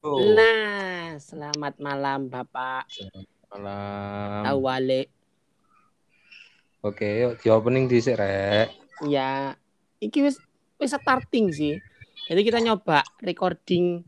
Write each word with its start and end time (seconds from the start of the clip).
Nah, 0.00 1.20
selamat 1.20 1.76
malam 1.76 2.32
Bapak. 2.32 2.88
Malam. 3.52 4.48
Tahu 4.48 4.58
wale. 4.64 5.02
Oke, 6.80 7.04
yuk 7.04 7.36
di 7.44 7.52
opening 7.52 7.84
di 7.84 8.00
rek. 8.00 8.72
Ya, 9.04 9.52
iki 10.00 10.24
wis 10.24 10.40
wis 10.80 10.96
starting 10.96 11.52
sih. 11.52 11.76
Jadi 12.32 12.40
kita 12.40 12.64
nyoba 12.64 13.04
recording 13.20 14.00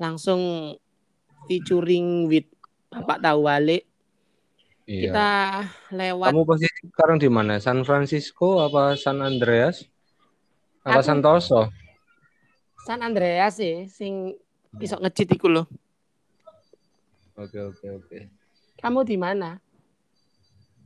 langsung 0.00 0.72
featuring 1.44 2.24
with 2.24 2.48
Bapak 2.88 3.20
Tahu 3.20 3.44
wale. 3.44 3.84
Iya. 4.88 5.12
Kita 5.12 5.30
lewat 5.92 6.32
Kamu 6.32 6.48
posisi 6.48 6.88
sekarang 6.88 7.20
di 7.20 7.28
mana? 7.28 7.60
San 7.60 7.84
Francisco 7.84 8.64
apa 8.64 8.96
San 8.96 9.20
Andreas? 9.20 9.84
Apa 10.88 11.04
Aku- 11.04 11.08
Santoso? 11.12 11.68
San 12.88 13.04
Andreas 13.04 13.60
sih 13.60 13.84
sing 13.92 14.32
iso 14.82 14.96
ngejit 14.98 15.28
iku 15.34 15.46
loh. 15.50 15.66
Oke, 17.34 17.58
oke, 17.58 17.86
oke. 17.98 18.18
Kamu 18.78 19.02
di 19.02 19.18
mana? 19.18 19.58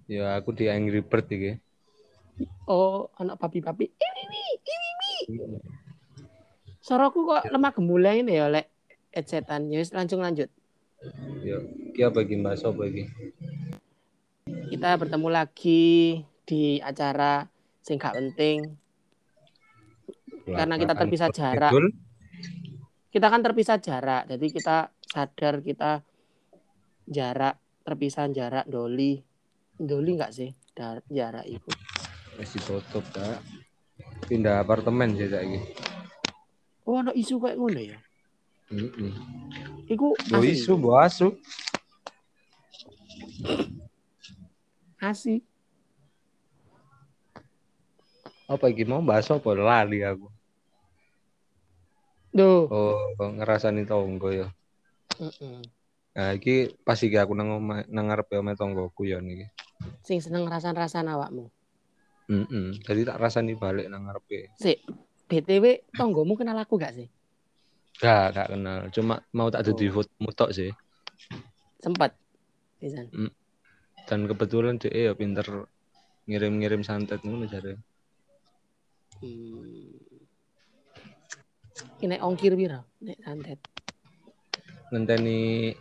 Ya, 0.09 0.41
aku 0.41 0.57
di 0.57 0.69
Angry 0.73 1.05
Bird 1.05 1.29
iki. 1.29 1.53
Oh, 2.65 3.13
anak 3.21 3.37
papi-papi. 3.37 3.85
Ini 3.93 4.23
ini 4.25 4.41
nih. 5.29 5.61
Suaraku 6.81 7.29
kok 7.29 7.45
lemah 7.53 7.73
gemulai 7.77 8.25
ini 8.25 8.41
ya, 8.41 8.49
Lek. 8.49 8.73
Headsetan. 9.13 9.69
Ya 9.69 9.81
wis 9.83 9.93
langsung 9.93 10.25
lanjut. 10.25 10.49
Yuk, 11.45 11.93
iki 11.93 12.01
apa 12.01 12.25
iki 12.25 12.41
Mbak 12.41 12.57
Sopo 12.57 12.89
iki? 12.89 13.05
Kita 14.73 14.97
bertemu 14.97 15.29
lagi 15.29 15.85
di 16.49 16.81
acara 16.81 17.45
sing 17.85 18.01
gak 18.01 18.17
penting. 18.17 18.73
Karena 20.49 20.81
kita 20.81 20.97
terpisah 20.97 21.29
jarak. 21.29 21.73
Betul. 21.73 21.93
Kita 23.09 23.27
kan 23.33 23.41
terpisah 23.41 23.81
jarak. 23.81 24.29
Jadi 24.29 24.47
kita 24.53 24.93
sadar 25.09 25.65
kita 25.65 26.05
jarak 27.09 27.57
terpisah 27.81 28.29
jarak 28.29 28.69
doli. 28.69 29.17
Doli 29.79 30.11
enggak 30.13 30.35
sih? 30.35 30.51
Dar- 30.77 31.07
jarak 31.09 31.49
itu. 31.49 31.71
Masih 32.37 32.61
tutup, 32.63 33.05
Kak. 33.11 33.41
Pindah 34.29 34.61
apartemen 34.63 35.17
sih 35.17 35.27
saiki. 35.27 35.59
Oh, 36.85 37.01
ada 37.01 37.13
isu 37.17 37.41
kayak 37.41 37.57
ngono 37.59 37.81
ya. 37.81 37.99
Heeh. 38.69 39.13
Iku 39.89 40.13
Bo 40.29 40.37
asli. 40.41 40.53
isu, 40.53 40.73
bo 40.77 40.91
asu. 41.01 41.29
Apa 48.49 48.73
iki 48.73 48.85
mau 48.89 49.05
bahas 49.05 49.29
apa 49.29 49.53
lali 49.57 50.01
aku. 50.05 50.29
Duh. 52.33 52.69
Oh, 52.69 53.15
ngerasani 53.19 53.89
tonggo 53.89 54.29
ya. 54.31 54.49
Mm-mm. 55.19 55.65
Nah, 56.19 56.35
iki 56.35 56.75
pas 56.83 56.99
iki 56.99 57.15
aku 57.15 57.33
nang 57.33 57.63
nang 57.89 58.05
ngarepe 58.11 58.39
omahe 58.39 58.59
tonggoku 58.59 59.07
ya 59.07 59.23
niki. 59.23 59.47
Sing 60.03 60.19
seneng 60.19 60.51
rasan-rasan 60.51 61.07
awakmu. 61.07 61.47
Heeh. 62.29 62.77
Jadi 62.85 63.07
tak 63.07 63.23
rasani 63.23 63.55
balik 63.55 63.87
nang 63.87 64.05
ngarepe. 64.05 64.53
Sik, 64.59 64.83
BTW 65.31 65.89
tonggomu 65.95 66.35
kenal 66.35 66.59
aku 66.59 66.77
gak 66.77 66.93
sih? 66.99 67.09
Gak, 68.03 68.35
gak 68.35 68.49
kenal. 68.53 68.91
Cuma 68.93 69.23
mau 69.33 69.49
tak 69.49 69.65
jadi 69.65 69.91
Oh. 69.91 70.03
foto 70.03 70.31
tok 70.35 70.51
sih. 70.53 70.71
Sempet. 71.79 72.13
Pisan. 72.79 73.11
Dan 74.09 74.27
kebetulan 74.27 74.79
dia 74.79 75.11
ya 75.11 75.13
pinter 75.15 75.67
ngirim-ngirim 76.29 76.85
santet 76.85 77.25
ngono 77.25 77.49
jare. 77.49 77.81
Hmm. 79.19 79.88
Ini 82.05 82.17
ongkir 82.23 82.55
piro? 82.55 82.87
Nek 83.03 83.19
santet. 83.25 83.59
Ngenteni 84.91 85.73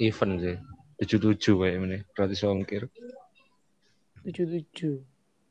event 0.00 0.34
sih. 0.40 0.58
tujuh 0.96 1.18
tujuh 1.20 1.54
kayak 1.60 1.76
ini 1.76 1.98
gratis 2.16 2.40
ongkir. 2.48 2.88
77. 4.24 5.04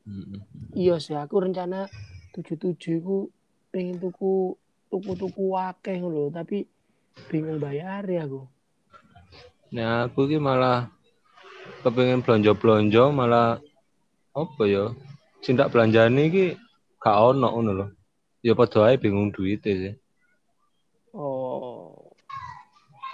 Heeh. 0.05 0.41
Iya 0.73 0.97
sih, 0.97 1.15
aku 1.15 1.45
rencana 1.45 1.85
77 2.33 2.99
ku 2.99 3.29
pengen 3.69 4.01
tuku 4.01 4.57
tuku-tuku 4.89 5.45
akeh 5.55 6.01
lho, 6.01 6.33
tapi 6.33 6.65
bingung 7.29 7.61
bayar 7.61 8.03
ya 8.09 8.25
aku. 8.25 8.43
Nah, 9.71 10.09
aku 10.09 10.27
ki 10.27 10.41
malah 10.41 10.89
kepengen 11.85 12.25
belanja-belanja 12.25 13.03
malah 13.13 13.61
apa 14.33 14.63
ya? 14.65 14.91
Sing 15.45 15.55
tak 15.55 15.71
belanjani 15.71 16.23
ki 16.33 16.45
gak 16.99 17.17
ono 17.21 17.47
ngono 17.53 17.71
lho. 17.71 17.87
Ya 18.41 18.57
padha 18.57 18.91
ae 18.91 18.97
bingung 18.97 19.29
duit 19.29 19.61
sih. 19.61 19.95
Oh. 21.15 22.11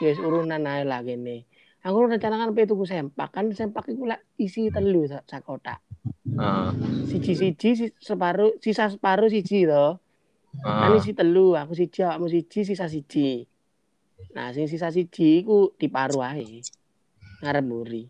Yes, 0.02 0.18
urunan 0.18 0.66
ae 0.66 0.82
lah 0.82 1.06
kene. 1.06 1.46
Aku 1.86 2.10
rencana 2.10 2.42
kan 2.42 2.58
pengen 2.58 2.74
tuku 2.74 2.90
sempak, 2.90 3.30
kan 3.30 3.46
sempak 3.54 3.86
iku 3.86 4.10
lak 4.10 4.26
isi 4.34 4.74
telu 4.74 5.06
sak 5.06 5.30
kotak. 5.46 5.78
Heeh. 6.26 6.74
Siji-siji 7.06 7.70
si- 7.78 7.96
separuh 8.02 8.58
sisa 8.58 8.90
separuh 8.90 9.30
siji 9.30 9.70
to. 9.70 10.02
Kan 10.66 10.90
Heeh. 10.90 10.98
isi 10.98 11.14
telu, 11.14 11.54
aku 11.54 11.78
siji, 11.78 12.02
awakmu 12.02 12.34
siji, 12.34 12.66
sisa 12.66 12.90
siji. 12.90 13.46
Nah, 14.34 14.50
sing 14.58 14.66
sisa 14.66 14.90
siji 14.90 15.46
iku 15.46 15.70
diparuh 15.78 16.26
ae. 16.26 16.66
Ngarep 17.46 17.64
mburi. 17.66 18.04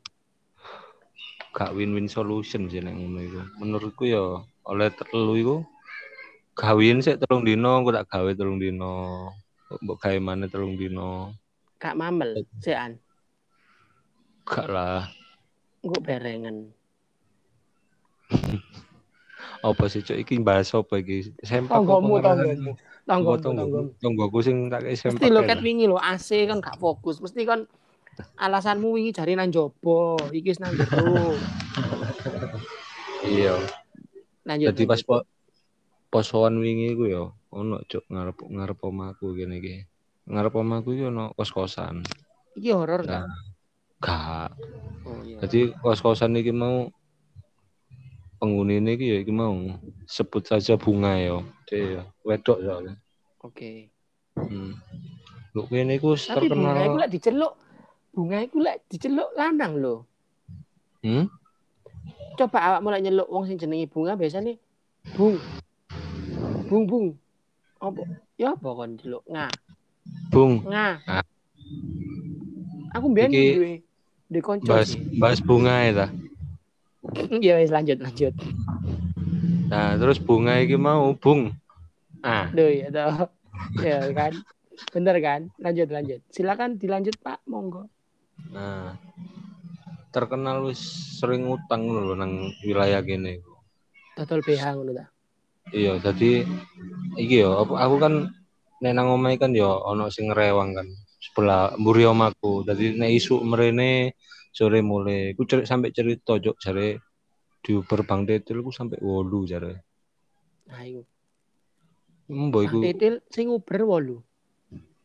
gak 1.51 1.75
win-win 1.75 2.07
solution 2.07 2.71
sih 2.71 2.79
nek 2.79 2.95
ngono 2.95 3.19
iku. 3.19 3.41
Menurutku 3.59 4.07
ya 4.07 4.23
oleh 4.63 4.87
telu 4.95 5.35
iku 5.35 5.55
gawin 6.55 7.03
sik 7.03 7.19
telung 7.19 7.43
dino, 7.43 7.83
aku 7.83 7.91
tak 7.91 8.07
gawe 8.07 8.31
telung 8.31 8.55
dino. 8.63 9.27
Mbok 9.83 9.99
gawe 9.99 10.17
maneh 10.23 10.47
telung 10.47 10.79
dino. 10.79 11.35
Kak 11.81 11.97
mamel, 11.97 12.45
sean. 12.61 13.01
Gak 14.45 14.69
lah. 14.69 15.09
Engko 15.81 15.97
berengen. 15.97 16.69
Apa 19.65 19.89
sih 19.89 20.05
cok 20.05 20.17
iki 20.17 20.41
bahas 20.41 20.73
apa 20.73 20.97
iki? 20.97 21.33
Sempak? 21.45 21.81
Tonggomu, 21.81 22.17
Apa 22.17 22.33
tonggomu? 23.05 23.41
tonggomu. 23.41 23.79
Tonggoku 24.01 24.39
sing 24.41 24.73
tak 24.73 24.89
sempak. 24.97 25.21
Mesti 25.21 25.29
lo 25.29 25.41
ket 25.45 25.61
wingi 25.61 25.85
lo 25.85 26.01
AC 26.01 26.49
kan 26.49 26.57
gak 26.57 26.81
fokus. 26.81 27.21
Mesti 27.21 27.45
kan 27.45 27.69
alasanmu 28.41 28.97
wingi 28.97 29.13
jari 29.13 29.37
nang 29.37 29.53
jopo, 29.53 30.17
iki 30.33 30.57
nang 30.61 30.73
jero. 30.77 31.33
Iya. 33.21 33.53
Lanjut. 34.49 34.73
Jadi 34.73 34.83
pas 34.89 34.97
po 35.05 35.21
posoan 36.09 36.57
wingi 36.57 36.97
ku 36.97 37.05
ya 37.05 37.29
ono 37.53 37.85
cok 37.85 38.09
ngarep 38.09 38.37
ngarep 38.49 38.79
omaku 38.81 39.37
kene 39.37 39.61
iki. 39.61 39.90
Ngarep 40.29 40.53
omaku 40.53 40.93
iki 40.95 41.09
ono 41.09 41.33
kos-kosan. 41.33 42.05
iki 42.51 42.69
horor? 42.75 43.01
Nah, 43.07 43.25
gak. 44.03 44.51
Oh 45.07 45.23
iya. 45.23 45.39
Jadi 45.45 45.71
kos-kosan 45.79 46.35
iki 46.35 46.51
mau 46.51 46.91
penghuni 48.41 48.81
ini 48.81 48.97
ya 48.97 49.17
iki 49.21 49.31
mau 49.33 49.53
sebut 50.05 50.43
saja 50.45 50.75
bunga 50.75 51.15
ya. 51.17 51.39
Dia 51.69 51.79
ya 51.79 52.01
wedok 52.27 52.59
soalnya. 52.61 52.95
Oke. 53.41 53.89
Hmm. 54.37 54.77
Lu 55.55 55.67
kene 55.67 55.95
iku 55.99 56.15
wis 56.15 56.27
Tapi 56.27 56.47
bunga 56.51 56.75
iku 56.75 56.79
terkenal. 56.79 57.01
lek 57.01 57.11
diceluk 57.11 57.53
bunga 58.11 58.37
iku 58.43 58.57
lek 58.59 58.77
diceluk 58.87 59.29
lanang 59.35 59.73
lho. 59.79 59.95
Hmm? 61.01 61.25
Coba 62.37 62.57
awak 62.61 62.81
mulai 62.85 63.01
nyeluk 63.03 63.27
wong 63.27 63.47
sing 63.49 63.57
jenenge 63.59 63.89
bunga 63.89 64.15
biasanya 64.15 64.55
bung. 65.15 65.35
Bung 66.69 66.83
bung. 66.87 67.07
Apa? 67.81 68.01
Ya 68.37 68.53
apa 68.55 68.69
kon 68.71 68.95
celuk 68.99 69.23
nga. 69.27 69.47
Bung, 70.31 70.63
Nga. 70.63 70.89
Ah. 71.05 71.23
Aku 72.95 73.11
duwe 73.11 73.27
duwe 74.31 74.41
kanca 74.43 74.67
bahas 74.79 74.95
bahas 75.19 75.39
bunga 75.43 75.75
ya 75.87 75.91
ta. 75.93 76.07
Ya 77.43 77.57
wis 77.59 77.71
lanjut 77.73 77.99
lanjut. 77.99 78.31
Nah, 79.67 79.95
terus 79.99 80.19
bunga 80.19 80.59
iki 80.63 80.75
mau 80.79 81.11
bung. 81.17 81.51
Ah, 82.23 82.47
Duh 82.51 82.71
ya 82.71 82.87
toh. 82.91 83.27
Ya 83.85 84.07
kan. 84.15 84.33
Bener 84.95 85.15
kan? 85.19 85.41
Lanjut 85.59 85.87
lanjut. 85.91 86.19
Silakan 86.31 86.79
dilanjut 86.79 87.15
Pak, 87.19 87.43
monggo. 87.45 87.91
nah. 88.49 88.95
Terkenal 90.11 90.67
wis 90.67 90.79
sering 91.19 91.47
utang 91.47 91.87
lho 91.87 92.11
nang 92.15 92.51
wilayah 92.67 92.99
kene. 92.99 93.39
Dodol 94.19 94.43
BH 94.43 94.75
ngono 94.75 94.91
ta. 94.91 95.05
Iya, 95.71 96.03
jadi 96.03 96.43
iki 97.15 97.47
yo 97.47 97.63
aku 97.63 97.95
kan 97.95 98.27
nek 98.81 98.91
nang 98.97 99.13
omahe 99.13 99.37
kan 99.37 99.53
yo 99.53 99.69
ono 99.85 100.09
sing 100.09 100.33
rewang 100.33 100.73
kan. 100.73 100.87
Sebelah 101.21 101.77
mburi 101.77 102.09
omaku. 102.09 102.65
Dadi 102.65 102.97
nek 102.97 103.13
isuk 103.13 103.45
mrene 103.45 104.17
sore 104.51 104.81
mulai 104.81 105.37
ku 105.37 105.45
cerit 105.45 105.69
sampai 105.69 105.93
cerita 105.93 106.35
jok 106.41 106.57
jare 106.57 106.99
di 107.61 107.77
Uber 107.77 108.01
Bang 108.03 108.25
Tetil 108.25 108.65
ku 108.65 108.73
sampai 108.73 108.97
wolu 108.99 109.45
jare. 109.45 109.85
Nah 110.67 110.81
iku. 110.81 111.01
Mbok 112.31 112.61
iku. 112.65 112.77
Titil 112.81 113.15
sing 113.29 113.53
Uber 113.53 113.85
8. 113.85 114.17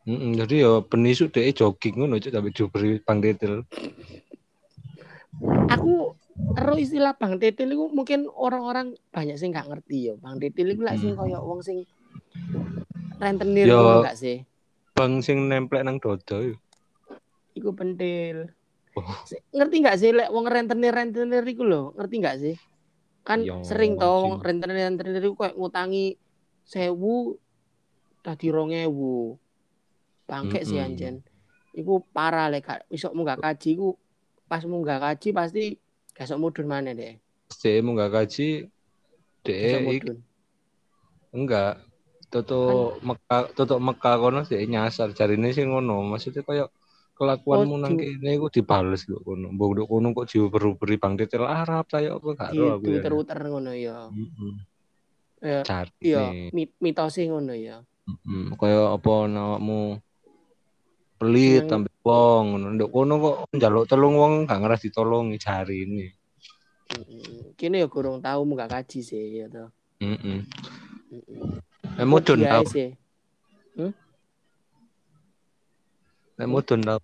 Heeh, 0.07 0.31
jadi 0.39 0.55
yo 0.63 0.71
ben 0.87 1.03
isuk 1.03 1.35
dhek 1.35 1.59
jogging 1.59 1.99
ngono 1.99 2.17
cok 2.17 2.33
sampai 2.33 2.51
di 2.55 2.61
Uber 2.65 2.81
Bang 3.05 3.19
Tetil. 3.21 3.53
Aku 5.69 6.17
ero 6.57 6.73
istilah 6.79 7.13
Bang 7.13 7.37
Titil 7.37 7.77
itu 7.77 7.85
mungkin 7.93 8.25
orang-orang 8.25 8.97
banyak 9.13 9.37
sih 9.37 9.53
nggak 9.53 9.69
ngerti 9.69 9.97
ya. 10.09 10.13
Bang 10.17 10.41
Titil 10.41 10.73
itu 10.73 10.81
lah 10.81 10.97
sing 10.97 11.13
koyo 11.13 11.45
wong 11.45 11.61
sing 11.61 11.85
rentenir 13.17 13.65
Yo. 13.67 13.77
ngono 13.81 14.05
nggak 14.05 14.17
sih? 14.17 14.37
Bang 14.97 15.21
sing 15.21 15.45
nemplek 15.49 15.85
nang 15.85 15.97
dodo 16.01 16.37
iku. 16.41 16.57
Iku 17.57 17.69
pentil. 17.73 18.49
Oh. 18.97 19.13
Ngerti 19.53 19.75
nggak 19.81 19.97
sih 19.97 20.09
lek 20.13 20.29
wong 20.33 20.45
rentenir-rentenir 20.49 21.45
iku 21.45 21.63
lho, 21.65 21.93
ngerti 21.97 22.15
nggak 22.17 22.37
sih? 22.41 22.55
Kan 23.21 23.45
Yo, 23.45 23.61
sering 23.61 23.97
to 24.01 24.09
wong 24.09 24.41
anjing. 24.41 24.45
rentenir-rentenir 24.65 25.21
iku 25.21 25.35
kayak 25.45 25.57
ngutangi 25.57 26.17
sewu 26.65 27.37
tadi 28.25 28.47
rongewu. 28.49 29.37
Bangke 30.27 30.65
sih 30.65 30.77
Mm-mm. 30.81 30.87
anjen. 30.91 31.15
Iku 31.77 32.01
parah 32.09 32.49
lek 32.49 32.65
iso 32.89 33.13
munggah 33.13 33.37
kaji 33.37 33.77
iku 33.77 33.93
pas 34.49 34.65
munggah 34.65 34.97
kaji 34.97 35.29
pasti 35.29 35.63
gak 36.17 36.25
iso 36.25 36.35
mudun 36.41 36.65
maneh 36.65 36.93
deh. 36.97 37.13
Dhek 37.53 37.79
munggah 37.85 38.09
kaji 38.09 38.65
mudun. 39.85 40.17
enggak 41.31 41.79
tutuk 42.27 42.99
Mekah 43.03 43.55
tutuk 43.55 43.79
Mekah 43.79 44.15
kono 44.19 44.39
dhek 44.43 44.67
nyasar 44.67 45.15
jarine 45.15 45.49
sih 45.55 45.63
ngono. 45.63 46.03
Maksudnya 46.03 46.43
kayak 46.43 46.69
kelakuanmu 47.17 47.75
Oh, 47.75 47.81
nang 47.81 47.97
kene 47.97 48.29
iku 48.37 48.47
dibales 48.53 49.09
lho 49.09 49.17
kono. 49.25 49.49
Mbok 49.49 49.69
nduk 49.73 49.87
kono 49.89 50.07
kok 50.13 50.27
diuber-uberi 50.29 50.95
Bang 51.01 51.17
Titil 51.17 51.47
Arab 51.47 51.89
saya 51.89 52.13
apa 52.13 52.27
gak 52.37 52.51
Di 52.53 52.57
ero 52.61 52.77
aku 52.77 52.83
ya. 52.85 53.01
Twitter-Twitter 53.01 53.39
ngono 53.47 53.71
ya. 53.73 53.97
Heeh. 54.13 55.61
Cari. 55.65 55.91
Iya, 56.01 56.25
mit 56.53 56.75
mitose 56.77 57.25
ngono 57.25 57.53
ya. 57.57 57.81
Hmm, 58.07 58.55
kaya 58.55 58.95
apa 58.95 59.09
awakmu 59.27 59.99
pelit 61.17 61.65
sampe 61.65 61.89
wong 62.05 62.43
ngono. 62.53 62.67
Nduk 62.77 62.89
kono 62.93 63.13
kok 63.17 63.35
njaluk 63.55 63.85
telung 63.89 64.15
wong 64.19 64.33
gak 64.45 64.59
ngeras 64.61 64.85
ditolongi 64.85 65.37
jari 65.41 65.89
ini. 65.89 66.07
Kene 67.57 67.81
ya 67.81 67.87
kurang 67.89 68.21
tahu 68.21 68.45
munggah 68.45 68.69
kaji 68.69 69.01
sih 69.01 69.41
ya 69.41 69.49
to. 69.49 69.65
Heeh. 69.97 70.45
Eh 71.97 72.05
mudun 72.05 72.45
tau. 72.45 72.63
sih. 72.69 72.93
Eh 76.37 76.47
mudun 76.47 76.81
tau. 76.85 77.01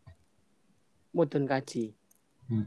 Mudun 1.13 1.43
kaji. 1.49 1.93
Hmm. 2.49 2.65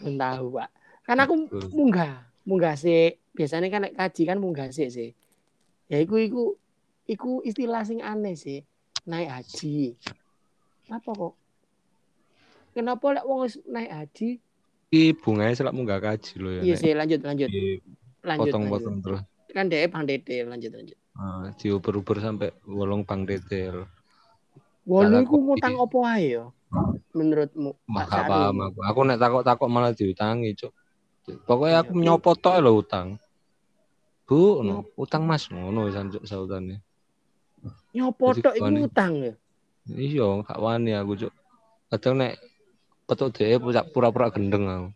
Belum 0.00 0.16
tahu, 0.16 0.46
Pak. 0.56 0.68
Kan 1.04 1.18
aku 1.20 1.34
munggah, 1.76 2.24
munggah 2.48 2.74
sih. 2.76 3.20
Biasanya 3.36 3.68
kan 3.68 3.84
nek 3.84 3.96
kaji 3.96 4.22
kan 4.24 4.40
munggah 4.40 4.72
sih 4.72 4.88
sih. 4.88 5.12
Ya 5.92 6.00
iku 6.00 6.16
iku 6.16 6.42
iku 7.04 7.44
istilah 7.44 7.84
sing 7.84 8.00
aneh 8.00 8.32
sih. 8.32 8.64
Naik 9.04 9.28
haji. 9.28 9.96
Apa 10.88 11.10
kok? 11.12 11.34
Kenapa 12.72 13.06
lek 13.12 13.24
wong 13.28 13.44
naik 13.68 13.92
haji? 13.92 14.28
Iki 14.90 15.20
bunganya 15.20 15.54
selak 15.54 15.76
munggah 15.76 16.00
kaji 16.00 16.32
lho 16.40 16.50
ya. 16.50 16.62
Iya 16.64 16.74
Nek 16.74 16.80
sih, 16.80 16.92
lanjut 16.96 17.20
lanjut. 17.20 17.48
Lanjut. 17.52 17.80
lanjut. 18.24 18.44
Potong-potong 18.48 18.96
terus. 19.04 19.20
Kan 19.50 19.66
dhek 19.66 19.90
Bang 19.90 20.06
Dede, 20.06 20.46
lanjut 20.46 20.70
lanjut. 20.70 20.98
Ah, 21.18 21.50
diuber-uber 21.58 22.22
sampai 22.22 22.54
wolong 22.64 23.02
Bang 23.02 23.26
Titil. 23.26 23.84
Wolu 24.86 25.22
iku 25.26 25.36
ngutang 25.36 25.76
opo 25.76 26.06
ae 26.06 26.38
ya? 26.38 26.46
Menurutmu? 27.12 27.74
Sari? 28.06 28.30
paham 28.30 28.56
aku. 28.70 28.78
Aku 28.86 29.00
nek 29.02 29.18
takok-takok 29.18 29.68
malah 29.68 29.92
diutangi, 29.92 30.54
Cuk. 30.54 30.72
Pokoknya 31.46 31.82
aku 31.84 31.92
Iya. 31.98 32.02
nyopot 32.06 32.36
tok 32.38 32.58
lho 32.62 32.72
utang. 32.80 33.18
Bu, 34.24 34.62
no, 34.62 34.86
utang 34.94 35.26
Mas 35.26 35.50
ngono 35.50 35.90
wis 35.90 35.98
anjuk 35.98 36.22
sautane. 36.22 36.78
Nyopo 37.90 38.32
tok 38.38 38.54
iku 38.54 38.70
ngutang 38.70 39.12
ya. 39.20 39.34
Iya, 39.90 40.26
gak 40.46 40.62
wani 40.62 40.94
aku, 40.94 41.26
Cuk. 41.26 41.32
Kadang 41.90 42.22
nek 42.22 42.38
petuk 43.10 43.34
dhewe 43.34 43.58
pura-pura 43.90 44.30
gendeng 44.30 44.64
aku. 44.70 44.88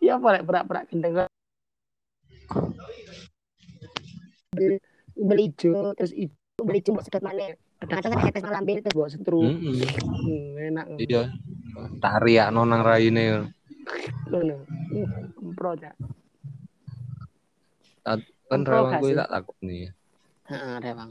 Iya 0.00 0.20
apa 0.20 0.44
berak-berak 0.44 0.84
gendeng 0.92 1.24
beli 5.16 5.42
hijau 5.50 5.94
terus 5.94 6.12
hijau 6.12 6.62
beli 6.66 6.78
hijau 6.82 6.98
sedot 7.04 7.22
mana 7.22 7.54
kadang-kadang 7.80 8.10
kan 8.12 8.26
tetes 8.28 8.44
malam 8.44 8.62
terus 8.66 8.94
buat 8.94 9.10
setru 9.12 9.40
Heeh. 9.46 9.88
hmm, 10.26 10.68
enak 10.74 10.86
Iya. 11.00 11.22
Tariak 12.02 12.48
nang 12.66 12.82
raine. 12.84 13.48
ngono 14.30 14.56
kempro 15.38 15.70
cak 15.78 15.94
Kan 18.50 18.66
rewang 18.66 18.98
sih? 19.06 19.16
tak 19.16 19.30
takoni. 19.30 19.78
heeh 20.50 20.74
rewang 20.82 21.10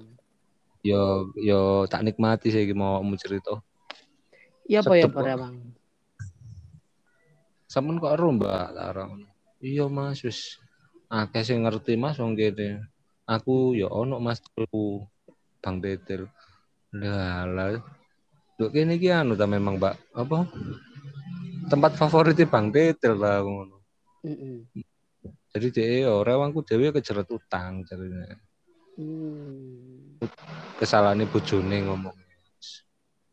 Yo 0.83 1.31
yo 1.35 1.87
tak 1.87 2.03
nikmati 2.03 2.51
sih 2.51 2.67
mau 2.71 2.99
mau 3.03 3.15
cerita. 3.19 3.59
iya 4.67 4.79
apa 4.79 4.95
ya 4.95 5.07
apa 5.07 5.19
kok. 5.19 5.27
rewang 5.27 5.55
Sampun 7.69 8.01
kok 8.01 8.17
tak 8.73 8.97
ero. 8.97 9.05
Iya, 9.61 9.85
Mas, 9.91 10.23
wis 10.25 10.57
akeh 11.09 11.41
sing 11.41 11.65
ngerti 11.65 11.97
Mas 11.97 12.21
wong 12.21 12.37
kene. 12.37 12.85
Aku 13.25 13.73
ya 13.73 13.89
ono 13.89 14.21
Mas 14.21 14.41
telu 14.41 15.05
Bang 15.61 15.81
Tetel. 15.81 16.29
Lah, 16.93 17.45
lah. 17.45 17.77
Lho 18.57 18.67
kene 18.69 18.97
iki 18.97 19.09
anu 19.09 19.33
ta 19.37 19.45
memang, 19.45 19.77
Mbak. 19.77 19.95
Apa? 20.13 20.45
Tempat 21.69 21.97
favorit 21.97 22.37
Bang 22.49 22.69
Tetel 22.73 23.17
lah 23.17 23.41
ngono. 23.41 23.81
Jadi 25.49 25.67
dia 25.73 26.05
ya 26.05 26.13
rewangku 26.21 26.61
dhewe 26.61 26.93
kejeret 26.93 27.25
utang 27.33 27.81
jarine. 27.89 28.37
hmm. 28.97 30.21
Kesalahane 30.77 31.25
bojone 31.25 31.89
ngomong. 31.89 32.15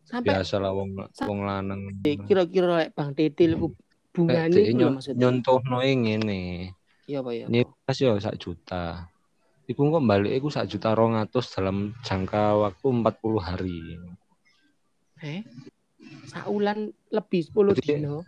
sampai 0.06 0.38
Biasa 0.38 0.62
lah 0.62 0.70
wong 0.70 0.94
wong 1.02 1.40
lanang. 1.42 1.82
kira-kira 2.06 2.78
lek 2.78 2.94
bang 2.94 3.10
Titil 3.10 3.58
ku 3.58 3.74
Nek 3.74 3.78
bungane 4.14 4.60
nyon- 4.70 4.94
maksudnya 4.96 5.18
nyontohno 5.18 5.82
e 5.82 5.92
ngene. 5.98 6.40
Iya 7.06 7.22
apa 7.22 7.30
ya 7.30 7.46
Ini 7.46 7.62
pas 7.82 7.94
ya 7.94 8.12
sak 8.18 8.36
juta. 8.36 9.06
Iku 9.66 9.82
kok 9.82 10.02
balik 10.02 10.30
iku 10.32 10.46
sak 10.46 10.66
juta 10.66 10.94
rong 10.94 11.14
atus 11.14 11.50
dalam 11.50 11.90
jangka 12.02 12.54
waktu 12.56 12.86
40 12.86 13.40
hari. 13.40 13.78
eh 15.18 15.40
saulan 16.28 16.92
lebih 17.08 17.40
10 17.48 17.72
Jadi- 17.72 17.98
dino 17.98 18.20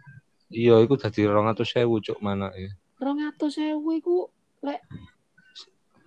Iya, 0.48 0.80
iku 0.80 0.96
dadi 0.96 1.28
rong 1.28 1.44
atus 1.46 1.68
sewu 1.68 2.00
cuk 2.00 2.18
mana 2.18 2.48
ya. 2.56 2.72
rong 2.98 3.20
atus 3.20 3.54
sewu 3.54 3.92
iku 3.92 4.32
lek 4.64 4.80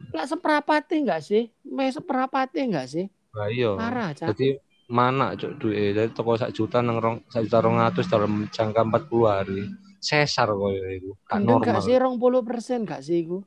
lek 0.10 0.26
seperapate 0.26 0.98
enggak 0.98 1.22
sih? 1.22 1.54
Me 1.64 1.88
seperapate 1.88 2.58
enggak 2.58 2.90
sih? 2.90 3.06
Lah 3.32 3.48
iya. 3.48 3.78
Parah, 3.78 4.10
Cak. 4.12 4.34
Jadi 4.34 4.58
mana 4.90 5.38
cuk 5.38 5.56
duwe 5.56 5.94
dari 5.94 6.10
toko 6.10 6.36
sak 6.36 6.52
juta 6.52 6.82
nang 6.82 6.98
rong 6.98 7.18
sak 7.30 7.46
juta 7.46 7.62
rong 7.62 7.78
atus 7.80 8.10
dalam 8.10 8.50
jangka 8.50 8.82
40 8.82 9.30
hari. 9.30 9.62
Sesar 10.02 10.50
koyo 10.50 10.82
iku. 10.90 11.12
Gak 11.30 11.46
Gendeng 11.46 11.62
normal. 11.62 11.78
gak 11.78 11.86
sih 11.86 11.96
20% 11.96 12.90
gak 12.90 13.02
sih 13.06 13.18
iku? 13.22 13.46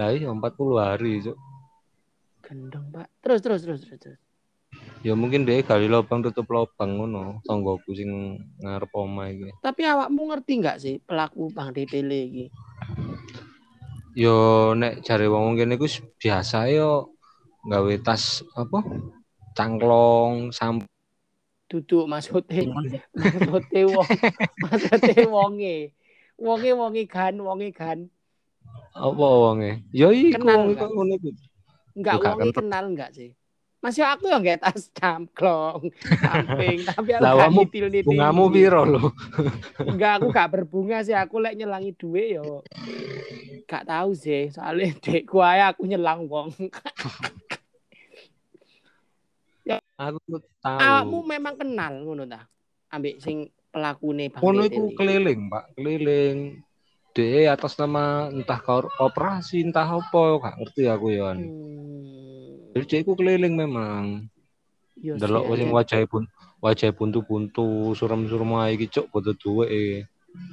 Lah 0.00 0.10
iya 0.16 0.32
40 0.32 0.40
hari 0.80 1.20
cuk. 1.20 1.36
Gendeng, 2.40 2.88
Pak. 2.88 3.06
Terus 3.20 3.40
terus 3.44 3.60
terus 3.60 3.80
terus. 3.84 4.00
terus. 4.00 4.20
Ya 5.04 5.16
mungkin 5.16 5.44
dia 5.48 5.60
gali 5.60 5.88
lubang 5.88 6.24
tutup 6.24 6.48
lubang 6.48 6.96
ngono. 6.96 7.44
Tonggoku 7.44 7.92
sing 7.92 8.40
ngarep 8.64 8.92
omah 8.96 9.28
iki. 9.28 9.52
Tapi 9.60 9.82
awakmu 9.84 10.32
ngerti 10.32 10.52
nggak 10.60 10.76
sih 10.80 10.94
pelaku 11.04 11.52
Bang 11.52 11.76
Tetele 11.76 12.20
iki? 12.24 12.46
Yo 14.16 14.72
nek 14.76 15.04
jare 15.04 15.28
wong 15.28 15.60
kene 15.60 15.76
iku 15.76 15.86
biasa 16.16 16.68
yo 16.72 17.16
gawe 17.68 17.94
tas 18.00 18.40
apa? 18.56 18.80
Cangklong, 19.56 20.54
sam 20.54 20.80
Duduk 21.70 22.10
maksudnya 22.10 22.66
maksudnya 23.14 23.82
wong 23.86 24.08
maksudnya 24.58 25.22
wonge. 25.30 25.76
Wonge 26.34 26.70
wonge 26.74 27.02
gan, 27.06 27.38
wonge 27.38 27.70
gan. 27.70 28.10
apa 28.90 29.26
wonge? 29.38 29.86
Yo 29.94 30.10
iku 30.10 30.42
Kenal 30.42 30.66
wong 30.66 30.74
nggak? 30.74 30.82
iku 30.82 30.94
ngono 30.98 31.12
iku. 31.14 31.30
Enggak 31.94 32.14
gak 32.18 32.34
wonge 32.34 32.50
kenal. 32.50 32.84
enggak 32.90 33.10
sih? 33.14 33.30
Masih 33.80 34.04
aku 34.04 34.28
yang 34.28 34.44
nggak 34.44 34.60
tas 34.60 34.92
camklong, 34.92 35.88
samping, 36.20 36.84
tapi 36.92 37.10
aku 37.16 37.24
gak 37.24 37.48
nitil-nitil. 37.48 38.08
Bungamu 38.12 38.44
piro 38.52 38.82
lho? 38.84 39.08
Enggak, 39.88 40.20
aku 40.20 40.26
gak 40.36 40.50
berbunga 40.52 41.00
sih. 41.00 41.16
Aku 41.16 41.40
lek 41.40 41.56
nyelangi 41.56 41.96
duit 41.96 42.36
yo. 42.36 42.60
Gak 43.64 43.88
tahu 43.88 44.12
sih, 44.12 44.52
soalnya 44.52 44.92
dekku 45.04 45.40
ae 45.40 45.64
aku 45.64 45.88
nyelang 45.88 46.28
wong. 46.28 46.52
Aku 50.00 50.40
tahu. 50.64 50.80
Awakmu 50.80 51.18
memang 51.28 51.54
kenal 51.60 52.00
ngono 52.00 52.24
ta? 52.24 52.48
Ambek 52.88 53.20
sing 53.20 53.52
pelakune 53.68 54.32
Bang 54.32 54.40
Ngono 54.40 54.64
iku 54.64 54.96
keliling, 54.96 55.52
Pak, 55.52 55.76
keliling. 55.76 56.64
De 57.12 57.44
atas 57.50 57.76
nama 57.76 58.30
entah 58.32 58.56
kau 58.62 58.86
operasi 59.02 59.66
entah 59.66 59.84
apa 59.84 60.22
gak 60.40 60.56
ngerti 60.62 60.82
aku 60.88 61.06
ya. 61.12 61.36
Hmm. 61.36 62.72
Jadi 62.72 62.84
dia 62.86 63.00
keliling 63.04 63.54
memang. 63.54 64.30
Delok 64.96 65.52
sing 65.58 65.68
wajahe 65.68 66.04
pun 66.08 66.24
wajahe 66.64 66.92
buntu-buntu, 66.96 67.92
surem-surem 67.92 68.52
ae 68.56 68.76
iki 68.76 68.86
cuk 68.88 69.06
butuh 69.12 69.36
duwe 69.36 70.04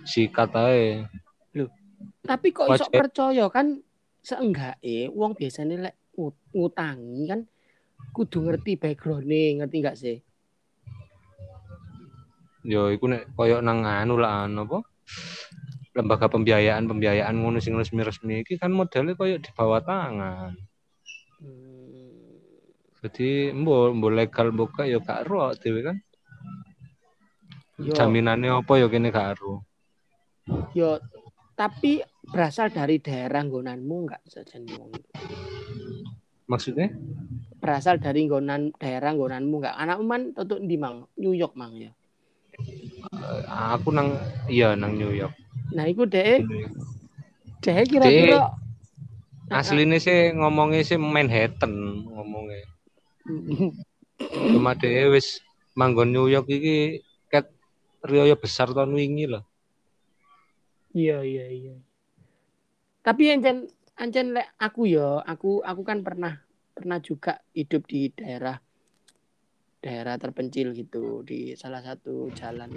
sikat 0.04 0.52
ae. 0.56 1.08
Tapi 2.24 2.48
kok 2.52 2.68
iso 2.74 2.88
percaya 2.92 3.48
kan 3.48 3.80
seenggake 4.24 5.08
wong 5.16 5.36
biasanya 5.40 5.88
lek 5.88 5.96
ngut- 6.20 6.48
ngutangi 6.52 7.22
kan 7.32 7.40
kudu 8.16 8.50
ngerti 8.50 8.82
background-e, 8.82 9.62
ngerti 9.62 9.78
gak 9.86 9.98
sih? 9.98 10.18
Yo 12.68 12.92
iku 12.92 13.08
nek 13.08 13.32
koyo 13.38 13.64
nang 13.64 13.88
anu 13.88 14.20
lah 14.20 14.44
anu 14.44 14.68
apa? 14.68 14.80
Lembaga 15.96 16.28
pembiayaan 16.28 16.86
pembiayaan 16.90 17.36
ngono 17.40 17.64
sing 17.64 17.80
resmi-resmi 17.80 18.44
iki 18.44 18.60
kan 18.60 18.76
modelnya 18.76 19.16
koyo 19.16 19.40
di 19.40 19.50
bawah 19.56 19.80
tangan. 19.82 20.52
Hmm. 21.40 22.42
Jadi 23.02 23.54
mbok 23.54 24.02
mbok 24.02 24.12
legal 24.12 24.48
buka 24.52 24.84
ya 24.84 25.00
gak 25.00 25.30
ero 25.30 25.54
dhewe 25.56 25.80
kan. 25.86 25.98
Yo. 27.78 27.94
Jaminannya 27.94 28.52
apa 28.58 28.74
ya 28.82 28.90
kene 28.90 29.14
gak 29.14 29.38
ero. 29.38 29.64
Yo 30.74 30.98
tapi 31.58 32.02
berasal 32.28 32.70
dari 32.70 33.00
daerah 33.00 33.42
nggonanmu 33.46 33.96
enggak 34.06 34.22
saja? 34.28 34.60
Maksudnya? 36.46 36.94
Berasal 37.68 38.00
dari 38.00 38.24
nggonan 38.24 38.80
daerah 38.80 39.12
nggonanmu 39.12 39.60
enggak? 39.60 39.76
Anakmu 39.76 40.06
man 40.08 40.22
tutuk 40.32 40.64
ndi 40.64 40.80
mang? 40.80 41.04
New 41.20 41.36
York 41.36 41.52
mang 41.60 41.76
ya. 41.76 41.92
Eh, 42.56 43.44
aku 43.76 43.92
nang 43.92 44.16
iya 44.48 44.72
nang 44.80 44.96
New 44.96 45.12
York. 45.12 45.36
Nah, 45.76 45.84
iku 45.84 46.08
dhek 46.08 46.48
dhek 47.60 47.92
kira-kira 47.92 48.48
Aslinya 49.60 50.00
sih 50.00 50.32
ngomongnya 50.32 50.80
sih 50.88 50.96
Manhattan 50.96 52.08
ngomongnya. 52.08 52.72
Cuma 54.56 54.72
dhewe 54.72 55.20
wis 55.20 55.44
manggon 55.76 56.16
New 56.16 56.32
York 56.32 56.48
iki 56.48 57.04
ket 57.28 57.52
riyo 58.00 58.32
besar 58.40 58.72
tahun 58.72 58.96
wingi 58.96 59.28
loh. 59.28 59.44
Iya, 60.96 61.20
iya, 61.20 61.46
iya. 61.52 61.76
Tapi 63.04 63.28
ancen 63.36 63.68
ancen 64.00 64.32
lek 64.32 64.56
aku 64.56 64.88
ya, 64.88 65.20
aku 65.28 65.60
aku 65.68 65.84
kan 65.84 66.00
pernah 66.00 66.47
pernah 66.78 67.02
juga 67.02 67.42
hidup 67.58 67.90
di 67.90 68.14
daerah 68.14 68.54
daerah 69.82 70.22
terpencil 70.22 70.78
gitu 70.78 71.26
di 71.26 71.58
salah 71.58 71.82
satu 71.82 72.30
jalan 72.38 72.70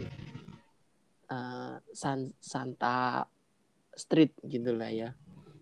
eh, 1.29 1.75
San, 1.93 2.33
Santa 2.41 3.21
Street 3.93 4.33
gitu 4.49 4.73
lah 4.73 4.89
ya. 4.89 5.13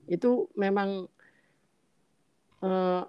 Itu 0.06 0.46
memang 0.54 1.10
eh 2.62 3.02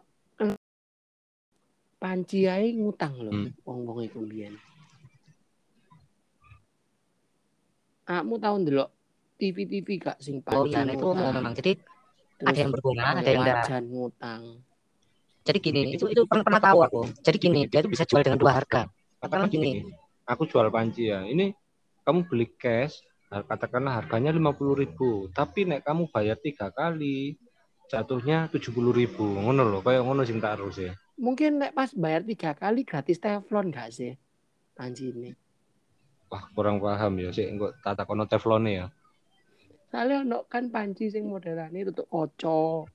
panci 2.00 2.48
ae 2.48 2.74
ngutang 2.74 3.22
loh 3.22 3.34
Hmm. 3.36 3.52
wong-wong 3.68 4.00
iku 4.08 4.24
mbiyen. 4.24 4.56
Kamu 8.08 8.42
tahu 8.42 8.56
ndelok 8.66 8.90
TV-TV 9.38 9.88
gak 10.02 10.18
sing 10.18 10.42
Oh 10.42 10.66
panci 10.66 10.74
iya, 10.74 10.82
nah 10.88 10.96
itu 10.98 11.06
ngutang, 11.06 11.34
memang. 11.38 11.54
Jadi 11.54 11.72
ada 12.40 12.58
yang 12.58 12.72
berguna, 12.74 13.04
ada 13.14 13.30
yang 13.30 13.44
wajan 13.46 13.84
ngutang. 13.92 14.42
Jadi 15.50 15.60
gini, 15.66 15.98
itu 15.98 16.06
itu 16.06 16.30
pernah, 16.30 16.46
pernah 16.46 16.62
tahu 16.62 16.80
aku. 16.86 17.02
Jadi 17.26 17.38
gini, 17.42 17.66
dia 17.66 17.82
itu 17.82 17.90
bisa 17.90 18.06
jual 18.06 18.22
dengan 18.22 18.38
dua 18.38 18.62
harga. 18.62 18.86
Pertama 19.18 19.50
gini, 19.50 19.82
Aku 20.30 20.46
jual 20.46 20.70
panci 20.70 21.10
ya. 21.10 21.26
Ini 21.26 21.50
kamu 22.06 22.30
beli 22.30 22.54
cash, 22.54 23.02
katakanlah 23.34 23.98
harganya 23.98 24.30
50.000, 24.30 25.34
tapi 25.34 25.66
nek 25.66 25.82
kamu 25.82 26.06
bayar 26.14 26.38
tiga 26.38 26.70
kali, 26.70 27.34
jatuhnya 27.90 28.46
70.000. 28.54 29.18
Ngono 29.18 29.66
loh, 29.66 29.82
kayak 29.82 30.06
ngono 30.06 30.22
sing 30.22 30.38
tak 30.38 30.62
harus 30.62 30.78
ya. 30.78 30.94
Mungkin 31.18 31.66
nek 31.66 31.74
pas 31.74 31.90
bayar 31.98 32.22
tiga 32.22 32.54
kali 32.54 32.86
gratis 32.86 33.18
teflon 33.18 33.74
gak 33.74 33.90
sih? 33.90 34.14
Panci 34.78 35.10
ini. 35.10 35.34
Wah, 36.30 36.46
kurang 36.54 36.78
paham 36.78 37.18
ya 37.18 37.34
sih 37.34 37.50
engko 37.50 37.74
tata 37.82 38.06
kono 38.06 38.30
teflone 38.30 38.70
ya. 38.70 38.86
Soalnya 39.90 40.22
ono 40.22 40.40
kan 40.46 40.70
panci 40.70 41.10
sing 41.10 41.26
modelane 41.26 41.82
tutup 41.90 42.06
oco. 42.14 42.86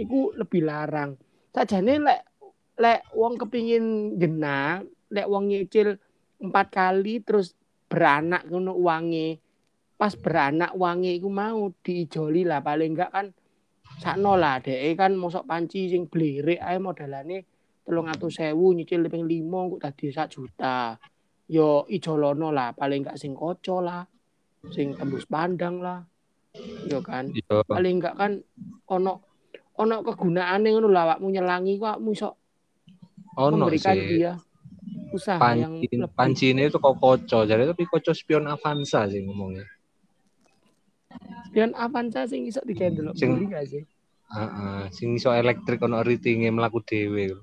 Iku 0.00 0.32
lebih 0.40 0.64
larang. 0.64 1.20
Sajane 1.56 1.96
lek 2.04 2.20
lek 2.76 3.00
wong 3.16 3.40
kepingin 3.40 4.20
genah, 4.20 4.84
lek 5.08 5.24
wong 5.24 5.48
nyicil 5.48 5.96
empat 6.36 6.68
kali 6.68 7.24
terus 7.24 7.56
beranak 7.88 8.44
ngono 8.44 8.76
uange. 8.76 9.40
Pas 9.96 10.12
beranak 10.12 10.76
uange 10.76 11.16
iku 11.16 11.32
mau 11.32 11.72
diijoli 11.80 12.44
lah 12.44 12.60
paling 12.60 12.92
enggak 12.92 13.08
kan 13.08 13.26
sakno 13.96 14.36
lah 14.36 14.60
dhek 14.60 15.00
kan 15.00 15.16
mosok 15.16 15.48
panci 15.48 15.88
sing 15.88 16.12
blerik 16.12 16.60
ae 16.60 16.76
modelane 16.76 17.48
300.000 17.88 18.52
nyicil 18.52 19.08
ping 19.08 19.24
5 19.24 19.72
kok 19.72 19.80
tadi 19.80 20.12
sak 20.12 20.28
juta. 20.28 20.92
Yo 21.48 21.88
ijolono 21.88 22.52
lah 22.52 22.76
paling 22.76 23.00
enggak 23.00 23.16
sing 23.16 23.32
koco 23.32 23.80
lah. 23.80 24.04
Sing 24.68 24.92
tembus 24.92 25.24
pandang 25.24 25.80
lah. 25.80 26.04
Yo 26.84 27.00
kan 27.00 27.32
Iya, 27.32 27.64
paling 27.64 27.96
enggak 27.96 28.20
kan 28.20 28.44
ono 28.92 29.35
ono 29.76 30.00
kegunaannya 30.02 30.68
ngono 30.72 30.88
lah 30.88 31.02
awakmu 31.12 31.28
nyelangi 31.32 31.76
kok 31.76 31.88
awakmu 31.96 32.10
iso 32.16 32.30
ono 33.36 33.54
memberikan 33.68 33.96
sih. 33.96 34.08
dia 34.08 34.32
usaha 35.12 35.52
yang 35.52 35.72
Panci, 35.84 35.86
lebih. 36.00 36.08
panci 36.16 36.46
ini 36.56 36.62
tuh 36.72 36.80
kok 36.80 36.96
koco, 36.96 37.38
jadi 37.44 37.68
tapi 37.68 37.84
koco 37.84 38.10
spion 38.16 38.48
Avanza 38.48 39.04
sih 39.08 39.20
ngomongnya. 39.20 39.64
Pion 41.52 41.72
Avanza 41.76 42.24
sing 42.28 42.44
iso 42.48 42.60
digendel 42.64 43.12
Sing- 43.16 43.48
gak 43.48 43.64
sih? 43.68 43.84
Heeh, 44.26 44.90
sing 44.90 45.14
iso 45.16 45.30
elektrik 45.30 45.78
ono 45.84 46.02
ratingnya 46.02 46.50
melaku 46.50 46.82
dhewe. 46.82 47.36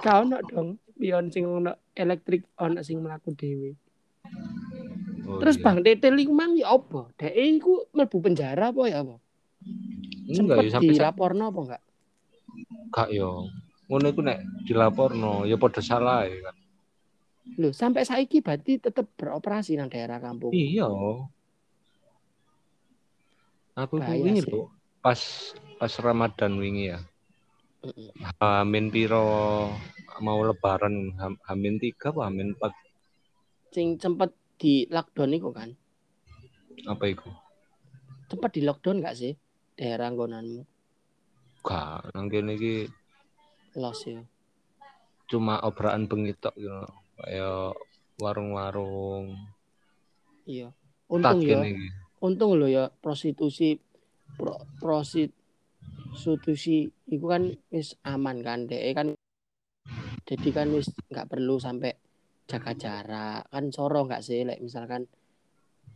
Gak 0.00 0.16
ono 0.26 0.36
dong 0.44 0.80
pion 0.96 1.28
sing 1.32 1.44
ono 1.48 1.72
elektrik 1.96 2.44
ono 2.60 2.80
sing 2.84 3.00
mlaku 3.00 3.32
dhewe. 3.36 3.76
Oh, 5.28 5.38
Terus 5.40 5.56
iya. 5.56 5.64
Bang 5.64 5.78
Tetel 5.84 6.16
iku 6.20 6.32
mang 6.34 6.52
ya 6.56 6.72
apa? 6.74 7.12
Dek 7.16 7.32
iku 7.36 7.88
mlebu 7.94 8.16
penjara 8.20 8.72
apa 8.72 8.82
ya 8.90 9.04
apa? 9.04 9.16
Enggak 10.30 10.56
ya 10.64 10.70
sampai 10.72 10.92
sa- 10.94 11.10
dilaporno 11.10 11.44
apa 11.50 11.60
enggak? 11.60 11.82
gak 12.90 13.08
yo. 13.14 13.46
Ngono 13.90 14.06
iku 14.08 14.20
nek 14.22 14.38
dilaporno 14.66 15.44
ya 15.46 15.58
padha 15.58 15.82
salah 15.82 16.26
ya 16.26 16.38
kan. 16.50 16.56
Loh, 17.58 17.72
sampai 17.74 18.06
saiki 18.06 18.38
berarti 18.38 18.78
tetep 18.78 19.10
beroperasi 19.18 19.74
nang 19.74 19.90
daerah 19.90 20.22
kampung. 20.22 20.54
Iya. 20.54 20.86
Aku 23.74 23.96
wingi 23.96 24.44
lho, 24.44 24.68
pas 25.00 25.18
pas 25.80 25.92
Ramadan 25.98 26.58
wingi 26.60 26.92
ya. 26.92 27.00
Hamin 28.38 28.92
piro 28.92 29.24
mau 30.20 30.36
lebaran 30.44 31.16
Ham- 31.16 31.40
Hamin 31.48 31.80
tiga 31.80 32.12
apa 32.12 32.28
Hamin 32.28 32.52
empat 32.52 32.76
Sing 33.72 33.96
sempet 33.96 34.36
di 34.60 34.84
lockdown 34.92 35.32
iku 35.32 35.48
kan? 35.48 35.72
apa 36.84 37.04
itu? 37.08 37.24
Sempet 38.28 38.50
di 38.52 38.60
lockdown 38.64 39.00
gak 39.00 39.16
sih 39.16 39.32
daerah 39.80 40.12
nggonanmu? 40.12 40.62
Gak, 41.64 42.12
nang 42.12 42.28
kene 42.28 42.60
iki 42.60 42.84
Los 43.80 44.04
ya. 44.04 44.20
cuma 45.30 45.62
obrakan 45.64 46.10
bengi 46.10 46.34
tok 46.36 46.52
gitu. 46.58 46.84
Kayak 47.16 47.78
warung-warung. 48.20 49.32
Iya. 50.44 50.74
Untung 51.08 51.40
ya. 51.42 51.64
untung 52.20 52.60
loh 52.60 52.68
ya 52.68 52.92
prostitusi 53.00 53.80
pro, 54.36 54.60
prostitusi 54.78 56.92
itu 57.08 57.26
kan 57.26 57.56
wis 57.72 57.96
aman 58.04 58.44
kan 58.44 58.68
deh 58.68 58.92
kan 58.92 59.16
jadi 60.28 60.48
kan 60.52 60.68
wis 60.70 60.92
nggak 61.08 61.32
perlu 61.32 61.56
sampai 61.58 61.96
jaga 62.46 62.76
jarak 62.76 63.48
kan 63.48 63.72
soro 63.72 64.04
nggak 64.04 64.22
sih 64.22 64.44
like 64.44 64.60
misalkan 64.60 65.08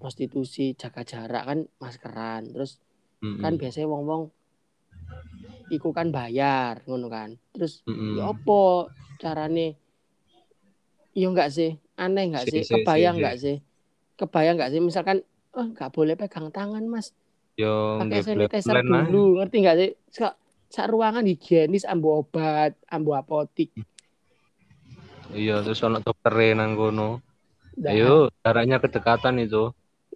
prostitusi 0.01 0.73
jaga 0.75 1.05
jarak 1.05 1.45
kan 1.45 1.69
maskeran 1.79 2.51
terus 2.51 2.81
Mm-mm. 3.25 3.41
kan 3.41 3.53
biasanya 3.61 3.89
wong 3.89 4.05
wong 4.11 4.23
iku 5.73 5.89
kan 5.97 6.13
bayar 6.13 6.85
ngono 6.85 7.09
kan 7.09 7.31
terus 7.57 7.81
Mm-mm. 7.89 8.21
ya 8.21 8.29
apa 8.33 8.61
carane 9.23 9.69
iya 11.17 11.27
nggak 11.33 11.51
sih 11.57 11.71
aneh 11.97 12.25
nggak 12.31 12.45
Si, 12.45 12.51
sih 12.53 12.63
si, 12.69 12.73
kebayang 12.75 13.17
si, 13.17 13.19
si. 13.19 13.21
nggak 13.23 13.37
sih 13.41 13.57
kebayang 14.21 14.55
nggak 14.59 14.71
sih 14.73 14.81
misalkan 14.85 15.19
oh 15.57 15.67
nggak 15.73 15.91
boleh 15.97 16.15
pegang 16.21 16.49
tangan 16.53 16.85
mas 16.85 17.07
Yo 17.57 17.97
pakai 18.03 18.21
sanitizer 18.27 18.77
dulu 18.83 19.39
ngerti 19.39 19.57
nggak 19.63 19.77
sih 19.81 19.91
sak, 20.11 20.35
sak 20.75 20.87
ruangan 20.91 21.25
higienis 21.31 21.87
ambu 21.87 22.09
obat 22.21 22.75
ambu 22.91 23.15
apotik 23.15 23.71
Iya, 25.35 25.67
terus 25.67 25.83
ono 25.83 25.99
dokter 25.99 26.31
nang 26.55 26.79
kono. 26.79 27.19
Ayo, 27.91 28.31
jaraknya 28.43 28.79
kedekatan 28.79 29.43
itu. 29.43 29.75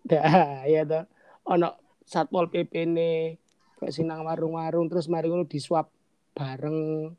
dah 0.08 0.62
ya 0.64 0.82
toh 0.88 1.04
ono 1.52 1.68
satpol 2.08 2.48
pp 2.48 2.72
nih 2.88 3.36
kayak 3.76 3.92
sinang 3.92 4.24
warung-warung 4.24 4.88
terus 4.88 5.06
mari 5.06 5.28
ngono 5.28 5.44
disuap 5.44 5.92
bareng 6.32 7.12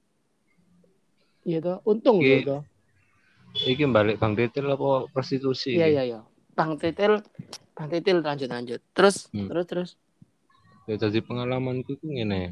toh 1.45 1.77
untung 1.85 2.17
loh 2.19 2.41
toh 2.41 2.61
Iki 3.49 3.89
balik 3.89 4.21
Bang 4.21 4.37
Titil 4.37 4.69
apa 4.69 5.09
prostitusi? 5.09 5.73
iya 5.73 5.89
iya 5.89 6.03
iya 6.05 6.19
bang 6.53 6.77
titil 6.77 7.17
bang 7.73 7.87
titil 7.89 8.17
lanjut 8.21 8.49
lanjut 8.51 8.81
terus 8.93 9.31
Hmm. 9.31 9.47
terus 9.47 9.65
terus 9.69 9.89
Ya 10.89 10.97
jadi 10.97 11.21
pengalamanku 11.21 12.01
itu 12.01 12.05
ngene. 12.09 12.49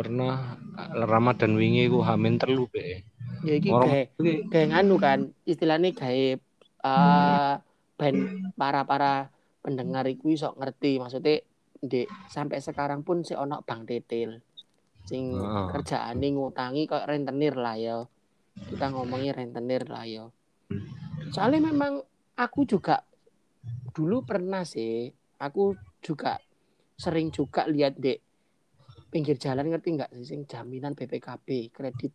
Pernah 0.00 0.56
eh, 0.80 1.04
Ramadan 1.04 1.60
wingi 1.60 1.92
ku 1.92 2.00
hamin 2.00 2.40
telu 2.40 2.64
be. 2.72 3.04
ya 3.44 3.60
iki 3.60 3.68
Orang 3.68 3.84
kayak 3.92 4.06
kayak 4.48 4.68
nganu 4.72 4.96
kan 4.96 5.18
istilahnya 5.44 5.92
kayak 5.92 6.40
uh, 6.80 7.60
band 8.00 8.18
para 8.56 8.80
para 8.88 9.28
pendengar 9.64 10.04
iku 10.14 10.26
iso 10.36 10.48
ngerti 10.60 10.90
maksudnya 11.02 11.36
di 11.92 12.00
sampai 12.34 12.58
sekarang 12.66 13.00
pun 13.06 13.16
si 13.28 13.32
ono 13.44 13.56
bang 13.68 13.82
titil 13.88 14.30
sing 15.08 15.24
Heeh. 15.36 15.66
kerjaane 15.72 16.26
ngutangi 16.36 16.82
kok 16.90 17.04
rentenir 17.10 17.54
lah 17.64 17.76
ya. 17.86 17.96
Kita 18.68 18.84
ngomongnya 18.92 19.32
rentenir 19.40 19.82
lah 19.94 20.04
ya. 20.14 20.24
Soalnya 21.34 21.60
memang 21.70 21.92
aku 22.44 22.60
juga 22.72 22.96
dulu 23.94 24.16
pernah 24.26 24.62
sih 24.66 25.06
aku 25.38 25.76
juga 26.06 26.32
sering 26.98 27.28
juga 27.30 27.62
lihat 27.74 27.94
dek 28.04 28.18
pinggir 29.12 29.36
jalan 29.38 29.66
ngerti 29.70 29.88
nggak 29.96 30.10
sih 30.18 30.26
sing 30.30 30.40
jaminan 30.50 30.92
BPKB 30.98 31.48
kredit 31.76 32.12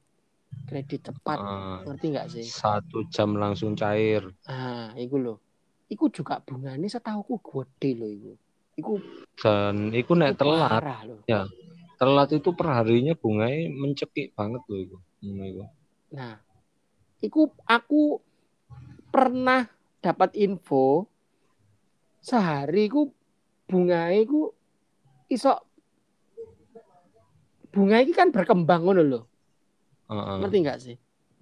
kredit 0.68 1.02
cepat 1.08 1.40
Ah, 1.40 1.80
ngerti 1.88 2.06
nggak 2.14 2.28
sih? 2.36 2.48
Satu 2.52 2.98
jam 3.14 3.30
langsung 3.40 3.72
cair. 3.80 4.24
ah 4.50 4.92
iku 5.04 5.16
loh 5.24 5.38
iku 5.90 6.06
juga 6.14 6.38
bunganya 6.42 6.86
setauku 6.88 7.42
gede 7.42 7.90
loh 7.98 8.10
iku 8.10 8.32
iku 8.80 8.94
Dan 9.40 9.92
iku 9.92 10.12
nek 10.16 10.38
iku 10.38 10.40
telat, 10.40 10.82
loh 11.10 11.20
telat 12.00 12.30
itu 12.32 12.50
perharinya 12.56 13.14
bunganya 13.18 13.68
mencekik 13.76 14.32
banget 14.38 14.62
loh 14.70 14.80
iku. 14.80 14.98
Iku. 15.20 15.64
nah 16.16 16.40
iku 17.20 17.42
aku 17.68 18.24
pernah 19.12 19.68
dapat 20.00 20.32
info 20.40 21.10
sehari 22.24 22.88
iku 22.88 23.12
bunga 23.68 24.16
iku 24.16 24.54
iso 25.28 25.60
bunga 27.70 28.02
ini 28.02 28.16
kan 28.16 28.32
berkembang 28.32 28.88
ngono 28.88 29.04
loh 29.04 29.24
Heeh. 30.10 30.38
ngerti 30.42 30.58
nggak 30.64 30.80
sih 30.80 30.96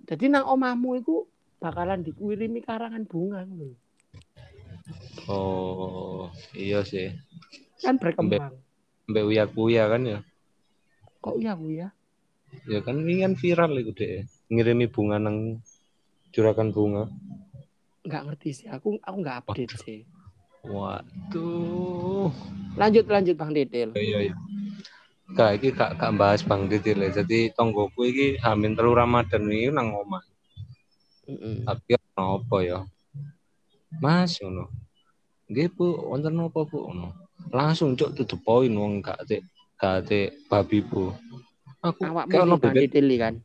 jadi 0.08 0.26
nang 0.32 0.48
omahmu 0.50 1.00
itu 1.00 1.24
bakalan 1.62 2.02
dikirimi 2.04 2.62
karangan 2.62 3.04
bunga 3.06 3.44
ngono 3.46 3.74
lho. 3.74 3.78
Oh, 5.28 6.32
iya 6.56 6.82
sih. 6.88 7.12
kan 7.84 8.00
berkembang 8.00 8.58
Mbak 9.08 9.24
uya-uya 9.28 9.84
kan 9.92 10.02
ya. 10.04 10.20
kok 11.22 11.36
iya 11.40 11.54
bu 11.56 11.68
ya 11.72 11.90
kan 12.84 12.96
ini 13.04 13.24
kan 13.28 13.34
viral 13.36 13.76
itu 13.80 13.92
deh. 13.92 14.24
Ngirimi 14.48 14.88
bunga 14.88 15.20
nang 15.20 15.60
juragan 16.32 16.72
bunga. 16.72 17.12
nggak 18.08 18.24
ngerti 18.24 18.50
sih 18.56 18.68
aku 18.72 18.96
aku 19.04 19.18
nggak 19.20 19.38
update 19.44 19.76
sih 19.84 20.00
Waduh. 20.64 22.32
lanjut 22.80 23.04
lanjut 23.04 23.36
bang 23.36 23.52
Detail 23.52 23.92
Iya 23.92 24.32
iya. 24.32 24.36
Gak 25.36 25.60
iki 25.60 25.76
gak 25.76 26.00
gak 26.00 26.16
bahas 26.16 26.40
Bang 26.40 26.72
Didil 26.72 27.04
ya. 27.04 27.20
Jadi 27.20 27.52
tonggoku 27.52 28.08
iki 28.08 28.40
hamin 28.40 28.80
telu 28.80 28.96
Ramadan 28.96 29.44
iki 29.52 29.68
nang 29.76 29.92
omah. 29.92 30.24
Mm-mm. 31.28 31.68
Tapi 31.68 32.00
ono 32.16 32.40
apa 32.40 32.58
ya? 32.64 32.80
Mas 34.00 34.40
ngono. 34.40 34.72
Nggih 35.48 35.72
Bu, 35.72 36.12
wonten 36.12 36.36
apa 36.44 36.60
Bu 36.68 36.92
ngono. 36.92 37.16
Langsung 37.56 37.96
cuk 37.96 38.12
to 38.20 38.24
the 38.28 38.36
point 38.36 38.76
wong 38.76 39.00
gak 39.00 39.24
ate 39.24 39.48
gak 39.80 40.04
ate 40.04 40.36
babi 40.52 40.84
Bu. 40.84 41.16
Aku 41.80 42.04
awakmu 42.04 42.36
ono 42.44 42.56
bebek. 42.60 42.92
Detail 42.92 43.12
kan 43.16 43.36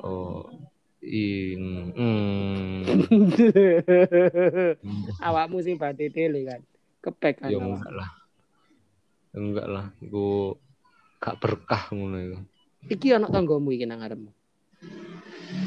Oh. 0.00 0.48
In, 1.00 1.96
hmm. 1.96 2.84
awakmu 5.28 5.58
sing 5.64 5.80
bang 5.80 5.96
Detail 5.96 6.36
kan 6.46 6.60
kepek 7.00 7.34
kan 7.42 7.50
Ya 7.50 7.58
enggak 7.58 7.92
lah. 7.92 8.10
Enggak 9.34 9.66
lah, 9.66 9.86
iku 9.98 10.54
gak 11.18 11.40
berkah 11.40 11.90
ngono 11.90 12.16
iku. 12.20 12.38
iki 12.88 13.12
anak 13.12 13.28
tanggomu 13.28 13.76
iki 13.76 13.84
nang 13.84 14.00
ngarepmu 14.00 14.32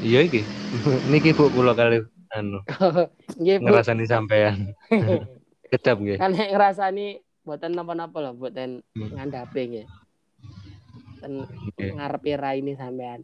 Iya 0.02 0.26
iki. 0.26 0.42
Niki 1.12 1.36
Bu 1.36 1.52
kula 1.52 1.76
kali 1.76 2.02
anu 2.34 2.58
nggih 3.40 3.56
Bu 3.58 3.64
ngerasani 3.64 4.04
sampean. 4.04 4.74
Kedap 5.70 5.96
nggih. 5.96 6.18
kan 6.18 6.30
nek 6.30 6.50
ngrasani 6.50 7.06
mboten 7.42 7.72
napa-napa 7.72 8.18
lho 8.20 8.30
mboten 8.32 8.70
Hmm. 8.92 9.10
ngandhape 9.12 9.60
nggih 9.64 9.86
ten 11.18 11.32
ngarepe 11.94 12.30
raine 12.34 12.72
sampean 12.74 13.20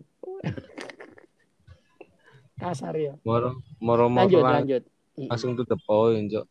kasar 2.56 2.92
ya 2.94 3.14
Moro 3.22 3.56
moro 3.78 4.06
moro 4.06 4.20
lanjut 4.20 4.40
lang- 4.40 4.56
lanjut 4.58 4.82
langsung 5.20 5.52
to 5.52 5.64
the 5.64 5.76
point, 5.78 6.28
Cok. 6.28 6.46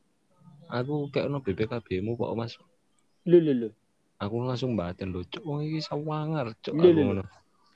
Aku 0.70 1.10
kayak 1.10 1.26
ono 1.26 1.38
BPKB-mu 1.40 2.14
kok 2.14 2.34
Mas. 2.34 2.54
lu 3.24 3.38
lu 3.40 3.54
lu 3.56 3.70
Aku 4.18 4.36
langsung 4.40 4.76
batin 4.76 5.10
lho, 5.10 5.24
Cok. 5.24 5.42
Wong 5.42 5.60
iki 5.64 5.80
sawangar, 5.80 6.54
Cok. 6.60 6.74
Aku 6.76 6.86
lho, 6.88 7.02
ngono. 7.04 7.24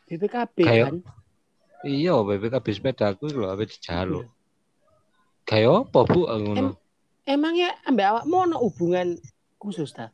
BPKB 0.05 0.57
Kayak- 0.59 0.85
kan 0.87 0.97
Iya, 1.83 2.13
BPKB 2.15 2.65
sepedaku 2.69 3.25
lho 3.27 3.47
ape 3.47 3.65
dijaluk. 3.65 4.29
Kayak 5.43 5.87
apa, 5.87 5.99
Bu? 6.07 6.27
Aku 6.27 6.39
ngono. 6.43 6.69
emangnya 7.23 7.71
ambek 7.87 8.03
awakmu 8.03 8.35
ono 8.51 8.57
hubungan 8.59 9.15
khusus 9.55 9.95
ta 9.95 10.11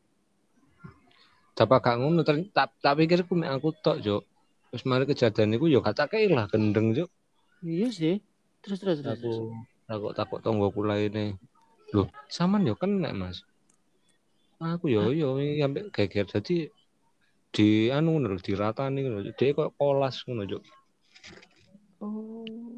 Dapat 1.57 1.79
gak 1.83 1.97
ngono, 1.99 2.21
tak 2.23 2.71
tak 2.79 2.93
pikir 2.95 3.27
ku 3.27 3.35
mek 3.35 3.51
aku 3.51 3.75
tok, 3.83 3.99
Cok. 3.99 4.23
Terus 4.71 4.83
mari 4.87 5.03
kejadian 5.03 5.57
iku 5.57 5.67
yo 5.67 5.83
kei 5.83 6.31
lah 6.31 6.47
gendeng, 6.47 6.95
Cok. 6.95 7.09
iya 7.59 7.91
sih 7.91 8.23
terus 8.63 8.79
terus 8.79 9.03
terus. 9.03 9.19
Aku 9.19 9.43
takut 9.83 10.11
takut 10.15 10.39
tonggoku 10.39 10.87
lainnya. 10.87 11.35
Loh, 11.91 12.07
saman 12.31 12.63
yo 12.63 12.79
kena, 12.79 13.11
Mas. 13.11 13.43
Aku 14.61 14.87
yo 14.87 15.11
yo 15.11 15.35
iki 15.35 15.59
ambek 15.59 15.91
geger 15.91 16.29
dadi 16.29 16.71
di 17.51 17.91
anu 17.91 18.15
ngono 18.15 18.37
lho, 18.37 18.39
diratani 18.39 18.99
ngono. 19.03 19.19
Dia 19.35 19.51
kok 19.51 19.75
kolas 19.75 20.23
ngono, 20.23 20.47
Cok. 20.47 20.63
oh 21.99 22.68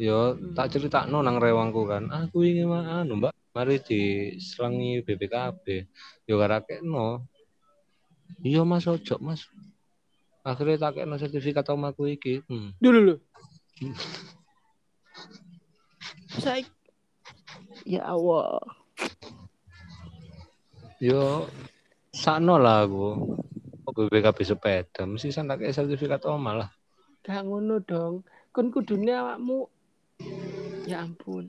Yo 0.00 0.36
tak 0.56 0.72
critakno 0.72 1.20
nang 1.20 1.36
rewangku 1.36 1.84
kan. 1.84 2.08
Aku 2.08 2.44
ingin 2.44 2.68
mah 2.68 3.04
anu, 3.04 3.20
Mbak. 3.20 3.32
Mari 3.52 3.84
diselangi 3.84 5.04
BPKB. 5.04 5.64
Yo 6.24 6.40
gara 6.40 6.64
kekno. 6.64 7.28
Iya 8.40 8.64
Mas 8.64 8.88
ojo, 8.88 9.20
Mas. 9.20 9.44
Akhirnya 10.42 10.88
tak 10.88 11.00
kekno 11.00 11.20
sertifikat 11.20 11.68
omahku 11.68 12.08
iki. 12.08 12.40
Hmm. 12.48 12.72
dulu 12.80 13.12
lu 13.12 13.16
saya 16.42 16.62
ya 17.82 18.06
Allah 18.06 18.62
Yo 21.02 21.50
sakno 22.14 22.56
lah 22.56 22.86
aku. 22.86 23.36
BPKB 23.92 24.38
sepeda, 24.46 25.02
mesti 25.04 25.28
sana 25.28 25.60
kayak 25.60 25.76
sertifikat 25.76 26.24
omah 26.24 26.64
lah. 26.64 26.70
gak 27.22 27.46
ngono 27.46 27.78
dong 27.84 28.26
kon 28.50 28.74
kudune 28.74 29.14
awakmu 29.14 29.70
ya 30.92 31.00
ampun 31.00 31.48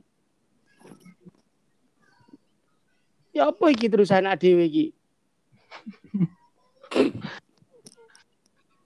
ya 3.36 3.52
apa 3.52 3.66
iki 3.76 3.92
terusan 3.92 4.32
dhewe 4.40 4.66
iki 4.72 4.86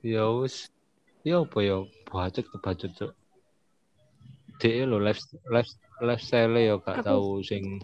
Ya 0.07 0.23
wis. 0.31 0.71
Ya 1.27 1.43
apa 1.43 1.59
ya? 1.59 1.83
Bacot 2.07 2.47
kebacut, 2.47 2.91
Cuk. 2.95 3.11
Dek 4.63 4.87
lho 4.87 5.03
life 5.03 5.19
life 5.51 5.67
lifestyle 6.01 6.57
ya 6.57 6.77
gak 6.81 7.05
tahu 7.05 7.41
sing 7.41 7.77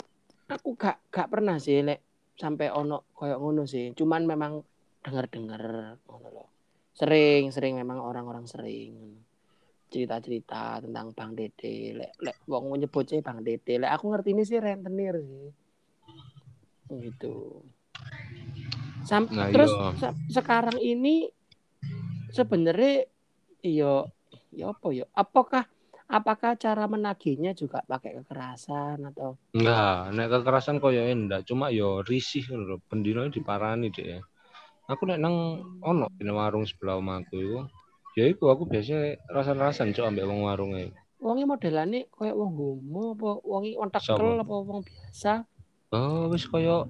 aku 0.49 0.77
gak 0.77 1.01
gak 1.09 1.29
pernah 1.29 1.57
sih 1.57 1.81
lek 1.81 2.01
sampai 2.37 2.69
ono 2.69 3.09
koyo 3.13 3.37
ngono 3.37 3.65
sih 3.65 3.93
cuman 3.93 4.25
memang 4.25 4.61
denger 5.05 5.25
denger 5.29 5.61
ngono 6.05 6.27
loh 6.33 6.47
sering 6.93 7.49
sering 7.49 7.77
memang 7.77 8.01
orang-orang 8.01 8.45
sering 8.45 9.21
cerita 9.93 10.17
cerita 10.17 10.81
tentang 10.81 11.13
bang 11.13 11.31
dede. 11.37 11.93
Lek 11.93 12.11
lek 12.17 12.37
wong 12.49 12.73
nyebut 12.81 13.05
sih 13.05 13.21
bang 13.21 13.45
dede. 13.45 13.85
Lek 13.85 13.91
aku 13.93 14.09
ngerti 14.09 14.29
ini 14.33 14.43
sih 14.43 14.57
rentenir 14.57 15.21
sih. 15.21 15.49
Gitu. 16.89 17.61
Sam 19.05 19.29
Nah, 19.29 19.53
terus 19.53 19.69
iya. 19.69 19.93
sa- 20.01 20.17
sekarang 20.31 20.81
ini 20.81 21.29
sebenarnya 22.33 23.05
iyo 23.61 24.09
ya 24.49 24.73
apa 24.73 24.87
ya? 24.89 25.05
Apakah 25.13 25.69
apakah 26.09 26.57
cara 26.57 26.89
menagihnya 26.89 27.53
juga 27.53 27.85
pakai 27.85 28.17
kekerasan 28.21 29.13
atau? 29.13 29.37
Enggak, 29.53 30.17
nek 30.17 30.27
kekerasan 30.33 30.81
koyo 30.81 31.05
enggak, 31.05 31.45
cuma 31.45 31.69
yo 31.69 32.01
risih 32.01 32.41
ngono 32.49 32.63
lho, 32.65 32.77
pendino 32.89 33.21
diparani 33.29 33.93
dek. 33.93 34.25
Aku 34.89 35.05
nek 35.05 35.21
nang 35.21 35.61
ono 35.79 36.09
di 36.17 36.25
warung 36.27 36.65
sebelah 36.65 36.97
omahku 36.97 37.35
iku. 37.37 37.61
Ya 38.13 38.29
iku 38.29 38.53
aku 38.53 38.69
biasa 38.69 39.17
rasan-rasan 39.25 39.89
cok 39.91 40.05
ambek 40.05 40.25
wong 40.29 40.45
warunge. 40.45 40.93
wongi 41.23 41.47
modelane 41.47 42.11
kayak 42.11 42.35
wong 42.35 42.51
homo 42.51 43.15
apa 43.15 43.29
wongi 43.47 43.71
wong 43.79 43.89
tekel 43.89 44.11
Sama. 44.11 44.43
apa 44.43 44.55
wong 44.59 44.81
biasa 44.83 45.33
Oh, 45.95 46.27
wis 46.27 46.43
koyo 46.43 46.83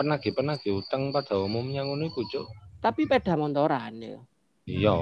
penagih-penagih 0.00 0.80
utang 0.80 1.12
pada 1.12 1.36
umumnya 1.36 1.84
ngono 1.84 2.08
iku, 2.08 2.24
Cuk. 2.32 2.46
tapi 2.80 3.04
peda 3.04 3.36
motoran 3.36 4.00
ya 4.00 4.16
Iya, 4.64 4.96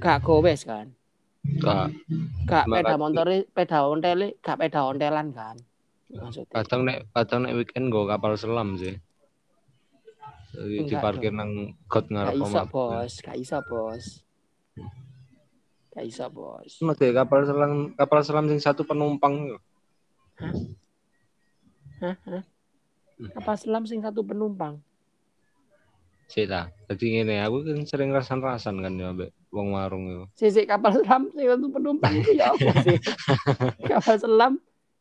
gak 0.00 0.24
gowes 0.24 0.64
kan 0.64 0.90
gak 1.60 1.92
gak 2.48 2.64
peda 2.72 2.96
motor 2.96 3.26
peda 3.52 3.78
ontele 3.84 4.34
gak 4.40 4.56
peda 4.56 4.88
ontelan 4.88 5.28
kan 5.30 5.56
maksudnya 6.08 6.56
kadang 6.64 6.88
nek 6.88 7.04
kadang 7.12 7.40
nek 7.44 7.52
weekend 7.52 7.92
go 7.92 8.08
kapal 8.08 8.32
selam 8.32 8.80
sih. 8.80 8.96
Jadi 10.58 10.90
diparkir 10.90 11.30
dong. 11.30 11.38
nang 11.38 11.50
got 11.86 12.06
gak 12.06 12.12
ngarep 12.12 12.34
omahku. 12.42 12.74
bos 12.74 13.12
gak 13.22 13.36
iso 13.38 13.58
bos 13.62 14.04
gak 15.94 16.04
iso 16.04 16.26
bos 16.30 16.72
deh 16.98 17.10
kapal 17.14 17.46
selam 17.46 17.72
kapal 17.94 18.20
selam 18.26 18.46
sing 18.50 18.58
satu 18.58 18.82
penumpang 18.82 19.54
yo. 19.54 19.58
Hah, 21.98 22.14
hah? 22.26 22.42
apa 23.34 23.52
selam 23.58 23.82
sing 23.86 23.98
satu 24.02 24.22
penumpang 24.22 24.78
Sik 26.28 26.44
ta. 26.44 26.68
Dadi 26.84 27.08
ngene, 27.08 27.40
aku 27.40 27.64
kan 27.64 27.88
sering 27.88 28.12
rasan-rasan 28.12 28.84
kan 28.84 29.00
ya 29.00 29.16
ambek 29.16 29.32
wong 29.48 29.72
warung 29.72 30.12
yo. 30.12 30.22
sisi 30.36 30.68
kapal 30.68 30.92
selam 30.92 31.32
sing 31.32 31.48
satu 31.48 31.66
penumpang 31.72 32.12
itu 32.20 32.36
ya 32.36 32.52
apa 32.52 32.70
sih 32.84 32.98
kapal 33.90 34.16
selam 34.20 34.52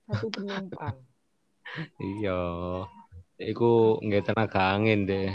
satu 0.08 0.28
penumpang 0.32 0.96
Iya. 2.00 2.40
Iku 3.38 4.00
nggak 4.02 4.24
tenaga 4.32 4.74
angin 4.74 5.04
deh. 5.06 5.30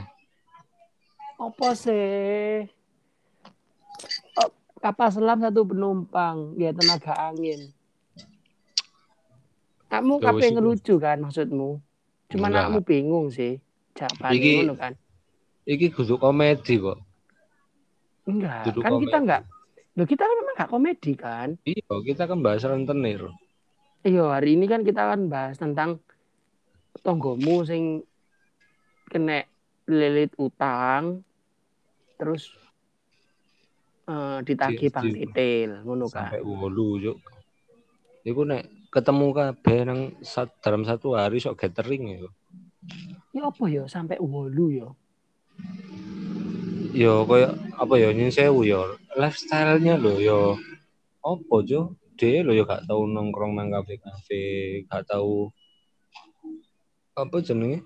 Apa 1.43 1.75
sih? 1.75 2.71
Oh, 4.39 4.51
kapal 4.79 5.11
selam 5.11 5.43
satu 5.43 5.67
penumpang, 5.67 6.55
ya 6.55 6.71
tenaga 6.71 7.19
angin. 7.19 7.75
Kamu 9.91 10.23
kape 10.23 10.55
ngelucu 10.55 11.03
kan 11.03 11.19
maksudmu? 11.19 11.83
Enggak. 12.33 12.71
aku 12.71 12.81
bingung 12.81 13.29
sih. 13.29 13.59
Jawabannya 13.99 14.39
Iki- 14.39 14.57
ngono 14.63 14.75
kan. 14.79 14.93
Iki 15.67 15.87
kudu 15.93 16.15
komedi 16.17 16.81
kok. 16.81 16.99
Enggak, 18.25 18.71
Duduk 18.71 18.83
kan 18.87 18.91
kita 18.97 19.19
komedi. 19.19 19.23
enggak. 19.27 19.43
Loh 19.93 20.07
kita 20.09 20.23
kan 20.25 20.35
memang 20.39 20.55
enggak 20.57 20.71
komedi 20.71 21.13
kan? 21.19 21.49
Iya, 21.67 21.95
kita 22.07 22.23
kan 22.25 22.39
bahas 22.41 22.63
rentenir. 22.65 23.21
Iya, 24.07 24.25
hari 24.31 24.55
ini 24.57 24.65
kan 24.71 24.87
kita 24.87 25.11
akan 25.11 25.29
bahas 25.29 25.59
tentang 25.61 26.01
tonggomu 27.05 27.67
sing 27.67 28.01
kena 29.11 29.45
lilit 29.91 30.33
utang 30.39 31.27
terus 32.19 32.53
eh, 34.09 34.39
ditagih 34.45 34.89
Di- 34.91 34.95
bang 34.95 35.09
titil 35.15 35.71
ngono 35.87 36.07
kan. 36.11 36.29
Sampai 36.33 36.43
wolu 36.43 36.99
yuk. 37.01 37.19
Iku 38.23 38.47
nek 38.47 38.91
ketemu 38.93 39.27
kabeh 39.35 39.79
nang 39.83 40.01
sat- 40.23 40.55
dalam 40.63 40.87
satu 40.87 41.19
hari 41.19 41.43
sok 41.43 41.59
gathering 41.59 42.23
ya. 42.23 42.31
Ya 43.33 43.43
apa 43.49 43.65
ya 43.67 43.83
sampai 43.89 44.21
wolu 44.21 44.67
ya. 44.71 44.89
Yo 46.93 47.25
koyo 47.25 47.57
apa 47.81 47.95
ya 47.97 48.13
nyun 48.13 48.29
sewu 48.29 48.69
yo. 48.69 49.01
Lifestyle-nya 49.17 49.97
lho 49.97 50.21
yo. 50.21 50.41
Apa 51.25 51.65
jo? 51.65 51.97
Dia 52.21 52.45
lho 52.45 52.53
yo 52.53 52.69
gak 52.69 52.85
tau 52.85 53.09
nongkrong 53.09 53.57
nang 53.57 53.73
kafe-kafe, 53.73 54.85
gak 54.87 55.09
tau 55.09 55.49
apa 57.17 57.37
jenenge? 57.41 57.81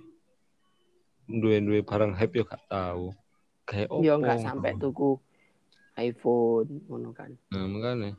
Duwe-duwe 1.30 1.86
barang 1.86 2.18
hype 2.18 2.34
yo 2.34 2.44
gak 2.44 2.66
tau. 2.66 3.14
Kayak 3.66 3.88
opo? 3.90 4.02
Ya 4.06 4.14
enggak 4.14 4.38
sampai 4.40 4.78
tuku 4.78 5.18
iPhone 5.98 6.86
ngono 6.86 7.10
kan. 7.10 7.34
Nah, 7.50 7.66
makanya. 7.66 8.14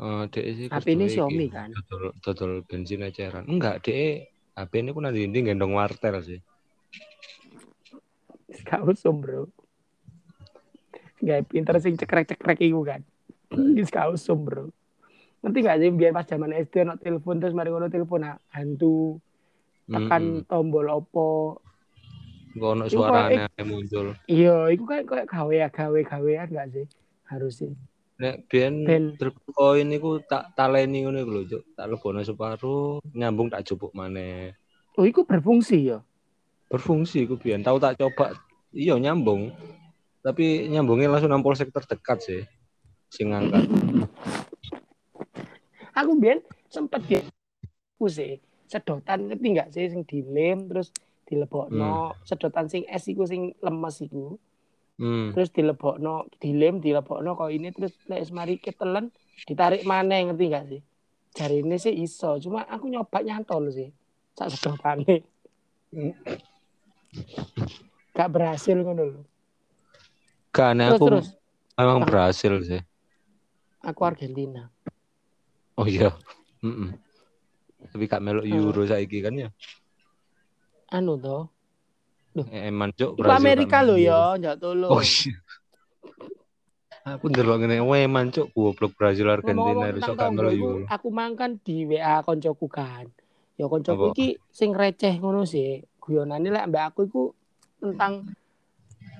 Eh, 0.00 0.22
dek 0.32 0.46
sih 0.56 0.66
HP 0.72 0.96
ini 0.96 1.12
Xiaomi 1.12 1.46
kan? 1.52 1.68
Dodol, 1.76 2.16
dodol 2.24 2.52
bensin 2.64 3.04
eceran. 3.04 3.44
Enggak, 3.44 3.84
dek 3.84 4.32
HP 4.56 4.72
ini 4.80 4.90
ku 4.96 5.00
nanti 5.04 5.28
ini 5.28 5.38
gendong 5.44 5.76
wartel 5.76 6.24
sih. 6.24 6.40
Gak 8.68 8.82
usum, 8.82 9.20
Bro. 9.20 9.52
Gak 11.20 11.52
pinter 11.52 11.76
sing 11.84 12.00
cekrek-cekrek 12.00 12.64
iku 12.64 12.80
kan. 12.80 13.04
Wis 13.52 13.92
gak 13.92 14.08
usum, 14.08 14.40
Bro. 14.40 14.72
Ngerti 15.44 15.58
gak 15.60 15.78
sih 15.84 15.90
biar 15.92 16.12
pas 16.16 16.24
zaman 16.24 16.56
SD 16.56 16.88
ono 16.88 16.96
telepon 16.96 17.36
terus 17.40 17.52
mari 17.52 17.68
ngono 17.68 17.92
telepon 17.92 18.24
hantu 18.52 19.20
tekan 19.84 20.44
tombol 20.48 20.86
opo 20.88 21.60
Kok 22.50 22.70
ono 22.74 22.84
Iku 22.86 22.98
suaranya 22.98 23.46
muncul. 23.62 24.18
Iya, 24.26 24.74
itu 24.74 24.82
kan 24.82 25.06
kayak 25.06 25.26
gawe 25.30 25.56
gawe 25.70 26.00
gawean 26.02 26.48
gak 26.50 26.68
sih? 26.74 26.86
Harusnya. 27.30 27.70
Nek 28.20 28.50
biyen 28.50 28.84
Ben. 28.84 29.04
koin 29.54 29.88
iku 29.94 30.20
tak 30.26 30.52
taleni 30.58 31.06
ngono 31.06 31.22
iku 31.22 31.30
lho, 31.30 31.42
Cuk. 31.46 31.62
Tak 31.78 31.86
lebono 31.88 32.20
separuh, 32.20 33.00
nyambung 33.14 33.48
tak 33.48 33.64
jupuk 33.64 33.94
maneh. 33.94 34.52
Oh, 34.98 35.06
itu 35.06 35.22
berfungsi 35.24 35.94
ya. 35.94 36.02
Berfungsi 36.68 37.24
iku 37.24 37.38
biyen. 37.38 37.62
Tahu 37.62 37.78
tak 37.78 37.96
coba. 37.96 38.36
Iya 38.74 38.98
nyambung. 38.98 39.54
Tapi 40.20 40.68
nyambungnya 40.68 41.08
langsung 41.08 41.32
nang 41.32 41.40
polsek 41.40 41.72
terdekat 41.72 42.18
sih. 42.20 42.42
Sing 43.08 43.32
ngangkat. 43.32 43.64
Aku 45.96 46.18
biyen 46.18 46.44
sempet 46.70 47.02
ya 47.10 47.20
aku 48.00 48.08
sih 48.08 48.40
sedotan 48.64 49.28
ngerti 49.28 49.46
nggak 49.52 49.68
sih 49.76 49.92
sing 49.92 50.08
dilem 50.08 50.72
terus 50.72 50.88
dilebokno 51.30 51.92
sedotan 52.20 52.66
sing 52.66 52.82
es 52.84 53.06
iku 53.06 53.22
sing 53.24 53.54
lemes 53.58 54.02
iku 54.02 54.34
Hmm. 55.00 55.32
terus 55.32 55.48
dilebokno 55.48 56.28
dilem 56.36 56.76
dilebokno 56.76 57.32
kok 57.32 57.48
ini 57.48 57.72
terus 57.72 57.96
nek 58.04 58.20
wis 58.20 58.28
mari 58.30 58.60
ketelen 58.60 59.08
ditarik 59.48 59.80
maneh 59.82 60.28
ngerti 60.28 60.44
nggak 60.44 60.64
sih 60.68 60.80
jari 61.32 61.64
ini 61.64 61.80
sih 61.80 61.94
iso 61.96 62.36
cuma 62.36 62.68
aku 62.68 62.84
nyoba 62.84 63.24
nyantol 63.24 63.72
sih 63.72 63.88
sak 64.36 64.52
sedotane 64.52 65.24
gak 68.12 68.28
berhasil 68.28 68.76
ngono 68.76 69.02
lho 69.06 69.22
Kan 70.50 70.76
terus 70.76 70.92
aku 70.92 71.04
terus 71.06 71.26
memang 71.74 71.98
Bang. 71.98 72.08
berhasil 72.10 72.52
sih. 72.60 72.82
aku 73.80 74.00
Argentina 74.04 74.68
Oh 75.72 75.88
iya. 75.88 76.12
Mm-mm. 76.60 76.92
Tapi 77.88 78.04
kak 78.04 78.20
melok 78.20 78.44
Eh. 78.44 78.52
euro 78.52 78.84
saiki 78.84 79.24
kan 79.24 79.32
ya. 79.32 79.48
Anu 80.90 81.14
toh 81.18 81.42
Eh, 82.30 82.70
Eman 82.70 82.94
cuk 82.94 83.18
Iku 83.18 83.26
Brazil 83.26 83.42
Amerika 83.42 83.78
lho 83.82 83.94
melok 83.98 84.06
ya 84.06 84.18
euro. 84.22 84.38
njak 84.38 84.56
tolong 84.62 84.92
Oh 84.94 85.02
iya. 85.02 85.34
Aku 87.10 87.24
ndelok 87.26 87.56
ngene 87.58 87.76
wae 87.82 88.06
man 88.06 88.28
cuk 88.30 88.48
goblok 88.54 88.92
Brazil 88.94 89.26
Argentina 89.34 89.86
iso 89.90 90.12
gak 90.14 90.30
euro. 90.30 90.86
aku 90.86 91.08
mangkan 91.10 91.58
di 91.66 91.88
WA 91.90 92.22
koncoku 92.22 92.66
kan. 92.70 93.10
Ya 93.58 93.66
koncoku 93.66 94.14
iki 94.14 94.38
sing 94.54 94.70
receh 94.76 95.18
ngono 95.18 95.42
sih. 95.42 95.82
Guyonane 95.98 96.48
lek 96.54 96.70
mbak 96.70 96.84
aku 96.94 97.00
iku 97.10 97.22
tentang 97.82 98.30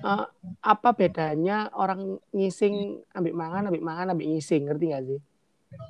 eh, 0.07 0.25
apa 0.63 0.89
bedanya 0.95 1.67
orang 1.75 2.15
ngising 2.31 3.01
ambek 3.11 3.35
mangan, 3.35 3.67
ambek 3.67 3.83
mangan, 3.83 4.07
ambek 4.15 4.27
ngising, 4.31 4.71
ngerti 4.71 4.85
gak 4.87 5.03
sih? 5.03 5.19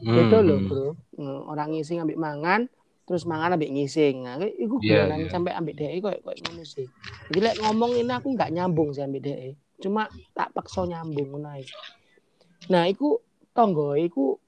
Beda 0.01 0.37
Hmm, 0.41 0.47
loh, 0.47 0.57
hmm. 0.57 0.67
Bro. 0.69 0.87
Eh, 1.21 1.39
Orang 1.53 1.69
ngising 1.77 2.01
ambek 2.01 2.17
mangan, 2.17 2.65
terus 3.12 3.28
mangan 3.28 3.60
ambek 3.60 3.76
ngising. 3.76 4.24
Nah, 4.24 4.39
iku 4.39 4.80
guyonan 4.80 5.28
iya. 5.28 5.32
sampai 5.36 5.52
ambek 5.52 5.76
dhek 5.76 6.00
koyo 6.00 6.19
koyo 6.24 6.39
ngono 6.47 6.63
sih. 6.63 6.88
Jadi 7.28 7.39
lek 7.43 7.56
ngomong 7.60 7.91
ini 8.00 8.08
aku 8.15 8.32
nggak 8.32 8.56
nyambung 8.56 8.95
sih 8.95 9.04
ambek 9.04 9.21
dhek. 9.28 9.60
Cuma 9.84 10.08
tak 10.32 10.56
paksa 10.56 10.88
nyambung 10.88 11.36
ngono 11.36 11.52
ae. 11.52 11.67
Nah, 12.71 12.88
iku 12.88 13.19
tonggo 13.52 14.00
iku 14.00 14.39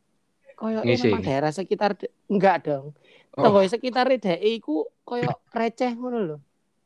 koyo 0.55 0.79
Ngising. 0.79 1.11
memang 1.11 1.23
daerah 1.27 1.51
sekitar 1.51 1.99
enggak 2.31 2.71
dong. 2.71 2.95
Oh. 3.35 3.43
Tonggo 3.43 3.67
sekitar 3.67 4.07
dhek 4.07 4.39
iku 4.39 4.87
koyo 5.03 5.27
receh 5.51 5.91
ngono 5.91 6.17
lho. 6.23 6.37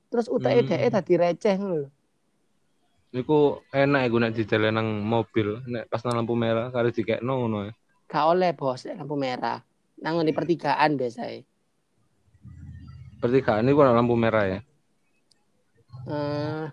Terus 0.10 0.26
utake 0.34 0.66
Hmm. 0.66 0.70
dhek 0.74 0.90
dadi 0.98 1.14
receh 1.14 1.54
ngono 1.62 1.76
lho. 1.86 1.90
Iku 3.14 3.62
enak 3.70 4.02
iku 4.10 4.18
nek 4.18 4.34
didele 4.34 4.74
nang 4.74 5.06
mobil, 5.06 5.62
nek 5.70 5.94
pas 5.94 6.02
nang 6.02 6.26
lampu 6.26 6.34
merah 6.34 6.74
kare 6.74 6.90
dikekno 6.90 7.46
ngono 7.46 7.70
ya. 7.70 7.74
Gak 8.10 8.26
oleh 8.34 8.50
bos 8.58 8.82
lampu 8.90 9.14
merah. 9.14 9.62
Nang 10.02 10.26
di 10.26 10.34
pertigaan 10.34 10.98
biasanya. 10.98 11.46
Pertigaan 13.18 13.66
iku 13.66 13.82
nang 13.82 13.98
lampu 13.98 14.14
merah 14.14 14.46
ya. 14.46 14.60
Eh, 16.08 16.66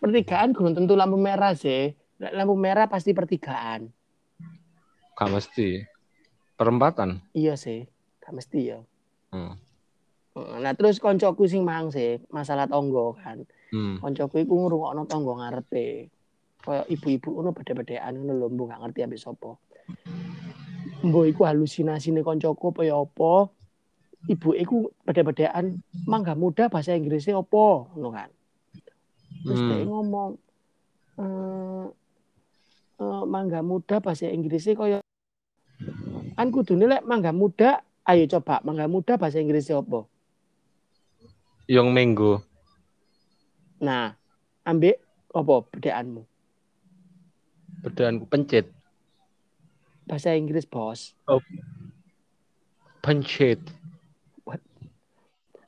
pertigaan 0.00 0.56
belum 0.56 0.72
tentu 0.72 0.96
lampu 0.96 1.20
merah 1.20 1.52
sih. 1.52 1.92
Lampu 2.18 2.56
merah 2.56 2.88
pasti 2.88 3.12
pertigaan. 3.12 3.92
Gak 5.14 5.30
mesti. 5.30 5.84
Perempatan. 6.54 7.20
Iya 7.34 7.58
sih, 7.58 7.84
gak 8.22 8.34
mesti 8.34 8.60
ya. 8.72 8.80
Hmm. 9.34 9.58
Nah 10.34 10.72
terus 10.74 10.98
koncoku 10.98 11.46
sing 11.46 11.62
mang 11.62 11.94
sih 11.94 12.18
masalah 12.30 12.66
tonggo 12.66 13.14
kan. 13.18 13.46
Hmm. 13.70 14.02
Koncoku 14.02 14.42
iku 14.42 14.54
ngrungokno 14.66 15.06
tonggo 15.06 15.38
ngarepe. 15.38 16.10
Kayak 16.64 16.86
ibu-ibu 16.88 17.28
ngono 17.28 17.50
beda-bedaan 17.52 18.16
ngono 18.16 18.32
lho, 18.40 18.46
mbok 18.48 18.66
gak 18.72 18.80
ngerti 18.80 19.00
ambek 19.04 19.20
sapa. 19.20 19.50
Mbok 21.04 21.24
iku 21.28 21.44
halusinasine 21.44 22.24
koncoku 22.24 22.72
apa 22.72 22.82
ya 22.88 22.96
apa. 22.96 23.52
Ibu 24.24 24.56
iku 24.56 24.88
beda-bedaan 25.04 25.84
mangga 26.08 26.32
muda 26.32 26.72
bahasa 26.72 26.96
Inggrisnya 26.96 27.36
apa 27.36 27.64
ngono 27.92 28.08
kan. 28.08 28.30
Terus 29.44 29.60
Hmm. 29.60 29.68
dia 29.68 29.84
ngomong 29.84 30.30
eh 31.20 31.86
eh, 33.04 33.22
mangga 33.28 33.60
muda 33.60 34.00
bahasa 34.00 34.30
Inggrisnya 34.32 34.74
kaya 34.74 34.98
kan 36.34 36.48
kudune 36.48 36.88
lek 36.88 37.04
mangga 37.04 37.30
muda 37.36 37.84
ayo 38.08 38.24
coba 38.26 38.64
mangga 38.64 38.88
muda 38.88 39.20
bahasa 39.20 39.44
Inggrisnya 39.44 39.84
apa? 39.84 40.08
Yang 41.68 41.88
minggu. 41.92 42.32
Nah, 43.84 44.16
ambek 44.64 45.00
apa 45.36 45.54
bedaanmu? 45.68 46.22
Bedaan 47.84 48.24
pencit. 48.24 48.72
Bahasa 50.08 50.36
Inggris, 50.36 50.64
Bos. 50.68 51.12
Pencit. 53.04 53.60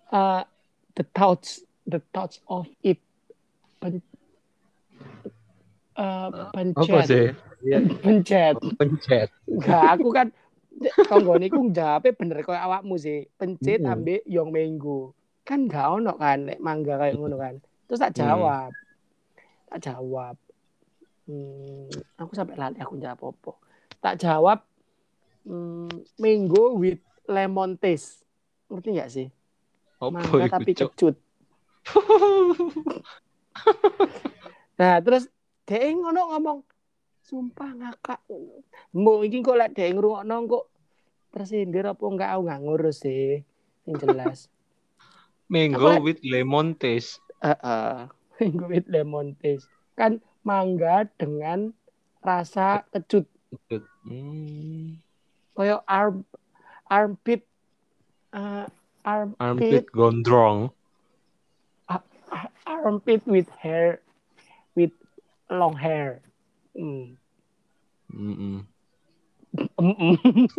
Uh, 0.06 0.46
the 0.94 1.04
thoughts 1.10 1.60
the 1.84 1.98
thoughts 2.14 2.38
of 2.46 2.66
it 2.80 3.02
pen, 3.82 3.98
uh, 5.94 6.30
Apa 6.30 6.52
pencet. 6.54 7.04
sih? 7.04 7.26
Iya, 7.62 7.78
pencet. 8.02 8.54
Pencet. 8.78 9.28
enggak 9.46 9.84
aku 9.96 10.08
kan 10.10 10.28
tonggone 11.04 11.46
iku 11.46 11.66
jawabe 11.68 12.14
bener 12.14 12.42
koyo 12.42 12.58
awakmu 12.58 12.94
sih. 12.96 13.26
Pencet 13.34 13.82
Mm-mm. 13.82 13.92
ambek 13.92 14.22
yong 14.26 14.50
minggu. 14.50 15.10
Kan 15.42 15.66
gak 15.66 15.98
ono 15.98 16.14
kan 16.14 16.46
lek 16.46 16.58
mangga 16.58 16.98
kayak 16.98 17.14
ngono 17.14 17.36
kan. 17.36 17.54
Terus 17.86 17.98
tak 17.98 18.12
Hmm. 18.14 18.20
jawab. 18.20 18.70
Tak 19.66 19.78
jawab. 19.82 20.34
Hmm, 21.26 21.90
aku 22.14 22.32
sampai 22.32 22.54
lali 22.54 22.78
aku 22.78 22.94
jawab 22.96 23.34
apa 23.34 23.52
tak 23.98 24.22
jawab 24.22 24.62
hmm, 25.42 25.90
mango 26.16 26.78
with 26.78 27.02
lemon 27.26 27.74
taste. 27.74 28.22
Ngerti 28.70 28.88
gak 28.94 29.10
sih 29.10 29.26
Mangga 30.00 30.46
tapi 30.52 30.72
Cuk? 30.76 30.92
kecut 30.92 31.16
Nah, 34.76 35.00
terus 35.00 35.32
dia 35.64 35.88
ngono 35.88 36.36
ngomong 36.36 36.58
sumpah 37.24 37.72
ngakak. 37.72 38.20
Mbok 38.92 39.24
iki 39.24 39.40
kok 39.40 39.56
lek 39.56 39.72
dhek 39.72 39.96
ngrungokno 39.96 40.36
kok 40.46 40.64
tersindir 41.32 41.88
apa 41.88 42.04
enggak 42.04 42.30
aku 42.36 42.42
nggak 42.44 42.62
ngurus 42.62 42.96
sih. 43.00 43.40
Yang 43.88 43.96
jelas. 44.04 44.38
Mango 45.52 46.04
with 46.04 46.20
lemon 46.20 46.76
taste. 46.76 47.24
Heeh. 47.40 48.12
Mango 48.36 48.66
with 48.68 48.86
lemon 48.92 49.32
taste. 49.40 49.72
Kan 49.96 50.20
mangga 50.44 51.08
dengan 51.18 51.72
rasa 52.22 52.84
kecut 52.92 53.26
Hmm. 54.06 54.98
koyo 55.54 55.80
arm 55.86 56.26
armpit 56.86 57.46
eh, 58.34 58.66
armpit 59.06 59.38
Armpit 59.38 59.86
gondrong. 59.94 60.74
armpit 62.66 63.22
with 63.26 63.48
hair 63.62 64.00
with 64.74 64.90
long 65.50 65.76
hair. 65.78 66.20
Hmm. 66.74 67.14
Mm-mm. 68.10 68.66
Mm-mm. 69.78 70.18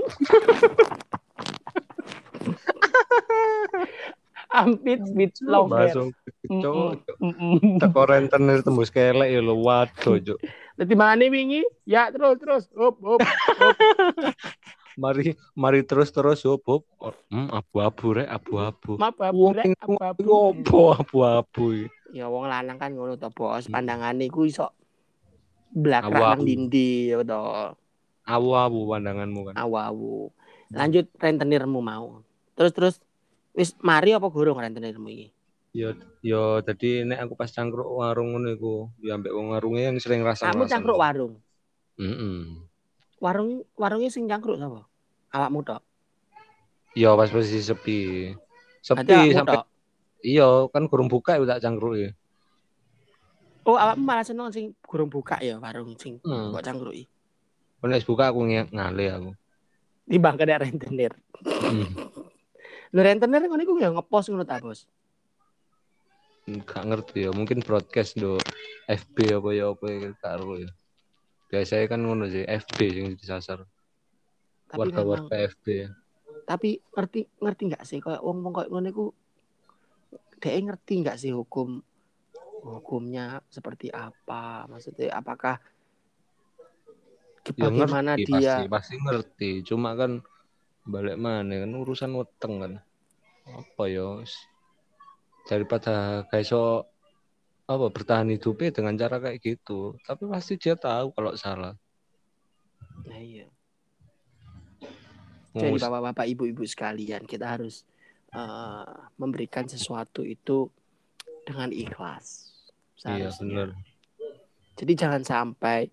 armpit 4.52 5.02
with 5.12 5.36
long 5.44 5.72
hair. 5.72 5.94
Mm-mm. 6.48 7.04
Teko 7.84 8.02
rentenir 8.08 8.64
tembus 8.64 8.90
kelek 8.92 9.32
ya 9.32 9.44
lo 9.44 9.60
waduh 9.60 10.20
cuk. 10.24 10.40
Dadi 10.80 10.96
mana 10.96 11.28
wingi? 11.28 11.64
Ya 11.84 12.08
terus 12.14 12.40
terus. 12.40 12.64
Hop 12.76 12.96
hop. 13.04 13.22
Mari 14.98 15.38
mari 15.54 15.86
terus 15.86 16.10
terus 16.10 16.42
hop 16.42 16.66
hop. 16.66 16.84
Hmm, 17.30 17.54
abu-abu 17.54 18.18
rek 18.18 18.26
abu-abu. 18.26 18.98
Maaf 18.98 19.14
Wong 19.22 19.30
abu 19.30 19.46
rek 19.54 19.66
sing 19.70 19.74
abu 20.02 20.24
Opo 20.26 20.98
abu-abu 20.98 21.64
iki? 21.86 22.18
Ya 22.18 22.26
wong 22.26 22.50
lanang 22.50 22.82
kan 22.82 22.98
ngono 22.98 23.14
to, 23.14 23.30
Bos. 23.30 23.70
Hmm. 23.70 23.78
Pandangane 23.78 24.26
iku 24.26 24.50
iso 24.50 24.74
Awu-awu. 25.78 26.42
dindi 26.42 27.14
ya 27.14 27.22
to. 27.22 27.78
Awu-awu 28.26 28.80
pandanganmu 28.90 29.54
kan. 29.54 29.56
Awu-awu. 29.56 30.34
Lanjut 30.74 31.06
rentenirmu 31.22 31.80
mau. 31.80 32.26
Terus 32.58 32.74
terus 32.74 32.96
wis 33.54 33.78
mari 33.86 34.18
apa 34.18 34.26
gorong 34.34 34.58
rentenirmu 34.58 35.08
iki? 35.14 35.28
Yo 35.78 35.94
yo 36.26 36.58
tadi 36.66 37.06
nek 37.06 37.22
aku 37.30 37.38
pas 37.38 37.54
cangkruk 37.54 37.86
warung 37.86 38.34
ngono 38.34 38.50
iku, 38.50 38.90
yo 38.98 39.14
ambek 39.14 39.30
wong 39.30 39.54
warunge 39.54 39.86
yang 39.86 39.98
sering 40.02 40.26
rasa 40.26 40.50
Kamu 40.50 40.66
cangkruk 40.66 40.98
warung. 40.98 41.38
Heeh. 42.02 42.66
Warung 43.18 43.66
warungnya 43.74 44.14
sing 44.14 44.30
cangkruk 44.30 44.62
sapa? 44.62 44.86
Awakmu 45.34 45.66
tok. 45.66 45.82
Yo 46.94 47.18
pas 47.18 47.30
posisi 47.30 47.62
sepi. 47.62 48.32
Sepi 48.82 49.34
sampai 49.34 49.62
iya 50.26 50.48
kan 50.74 50.86
kurang 50.90 51.10
buka 51.10 51.38
ya 51.38 51.46
tak 51.46 51.66
cangkruk 51.66 51.96
ya. 51.98 52.10
Oh, 53.68 53.76
awakmu 53.76 54.06
malah 54.08 54.24
seneng 54.24 54.48
sing 54.54 54.72
gurung 54.86 55.12
buka 55.12 55.42
ya 55.44 55.60
warung 55.60 55.98
sing 56.00 56.22
Hmm. 56.24 56.56
kok 56.56 56.64
cangkruki. 56.64 57.10
Nek 57.84 58.04
buka 58.08 58.32
aku 58.32 58.48
nge- 58.48 58.72
ngale 58.72 59.06
aku. 59.12 59.32
Timbang 60.08 60.36
kena 60.40 60.62
rentenir. 60.64 61.14
Hmm. 61.44 61.84
Lho 62.96 63.02
rentenir 63.04 63.44
ngono 63.44 63.62
iku 63.62 63.76
ya 63.78 63.92
ngepost 63.92 64.32
ngono 64.32 64.48
ta, 64.48 64.64
Bos? 64.64 64.88
Gak 66.48 66.88
ngerti 66.88 67.28
ya, 67.28 67.32
mungkin 67.36 67.60
broadcast 67.60 68.16
do 68.16 68.40
FB 68.88 69.36
apa 69.36 69.50
ya 69.52 69.66
apa 69.76 69.86
ya 69.92 70.16
gak 70.16 70.34
ero 70.40 70.56
ya. 70.56 70.72
Biasanya 71.48 71.86
kan 71.88 72.00
ngono 72.04 72.28
sih, 72.28 72.44
FB 72.44 72.78
yang 72.92 73.16
disasar. 73.16 73.64
Tapi 74.68 74.92
memang 74.92 75.28
Warga-warga 75.28 75.36
FB. 75.56 75.66
ya. 75.72 75.90
tapi 76.48 76.80
ngerti 76.96 77.28
ngerti 77.44 77.62
nggak 77.68 77.84
sih 77.84 78.00
kayak 78.00 78.24
wong 78.24 78.40
wong 78.40 78.56
kayak 78.56 78.72
ngono 78.72 78.88
iku 78.88 79.06
dia 80.40 80.56
ngerti 80.64 81.04
nggak 81.04 81.20
sih 81.20 81.36
hukum 81.36 81.84
hukumnya 82.64 83.44
seperti 83.52 83.92
apa 83.92 84.64
maksudnya 84.72 85.12
apakah 85.12 85.60
Ya 87.56 87.72
bagaimana 87.72 88.20
ngerti 88.20 88.28
dia 88.28 88.60
pasti, 88.60 88.64
pasti 88.68 88.96
ngerti. 89.00 89.52
Cuma 89.64 89.96
kan 89.96 90.20
balik 90.84 91.16
mana 91.16 91.64
kan 91.64 91.72
urusan 91.80 92.12
weteng 92.20 92.60
kan. 92.60 92.74
Apa 93.48 93.84
ya? 93.88 94.20
Daripada 95.48 96.28
kayak 96.28 96.44
so 96.44 96.92
apa 97.68 97.86
bertahan 97.92 98.32
hidupnya 98.32 98.72
dengan 98.72 98.96
cara 98.96 99.20
kayak 99.20 99.44
gitu. 99.44 100.00
Tapi 100.08 100.24
pasti 100.32 100.56
dia 100.56 100.80
tahu 100.80 101.12
kalau 101.12 101.36
salah. 101.36 101.76
nah, 103.08 103.22
iya 103.22 103.48
jadi 105.58 105.78
bapak-bapak 105.82 106.26
ibu-ibu 106.38 106.64
sekalian 106.66 107.26
kita 107.26 107.58
harus 107.58 107.82
eh, 108.34 108.94
memberikan 109.18 109.66
sesuatu 109.66 110.22
itu 110.22 110.70
dengan 111.48 111.74
ikhlas 111.74 112.54
Iya 113.06 113.30
seharusnya. 113.32 113.42
benar. 113.42 113.70
Jadi 114.78 114.94
jangan 114.94 115.24
sampai 115.26 115.90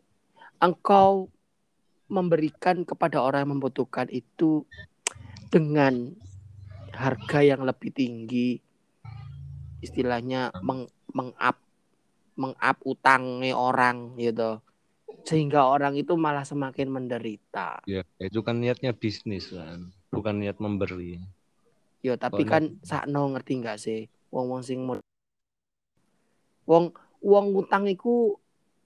engkau 0.61 1.33
memberikan 2.09 2.85
kepada 2.85 3.25
orang 3.25 3.49
yang 3.49 3.53
membutuhkan 3.57 4.09
itu 4.13 4.69
dengan 5.49 6.13
harga 6.93 7.41
yang 7.41 7.65
lebih 7.65 7.93
tinggi. 7.97 8.61
Istilahnya 9.81 10.53
meng 10.65 10.89
meng-up 11.13 11.63
meng-up 12.35 12.79
utangnya 12.85 13.55
orang 13.55 14.18
gitu. 14.18 14.61
Sehingga 15.25 15.70
orang 15.70 15.97
itu 15.97 16.14
malah 16.18 16.44
semakin 16.44 16.90
menderita. 16.90 17.81
Ya, 17.88 18.05
itu 18.20 18.40
kan 18.44 18.61
niatnya 18.61 18.92
bisnis 18.92 19.49
kan, 19.53 19.92
bukan 20.12 20.40
niat 20.42 20.61
memberi. 20.61 21.20
Yo 22.05 22.20
tapi 22.20 22.44
Oh, 22.44 22.49
kan 22.49 22.62
sakno 22.85 23.33
ngerti 23.33 23.53
nggak 23.64 23.79
sih? 23.81 24.01
Wong-wong 24.29 24.61
sing 24.61 24.85
mod- 24.85 25.01
wong 26.68 26.92
wong 27.25 27.47
utang 27.57 27.88
iku 27.88 28.37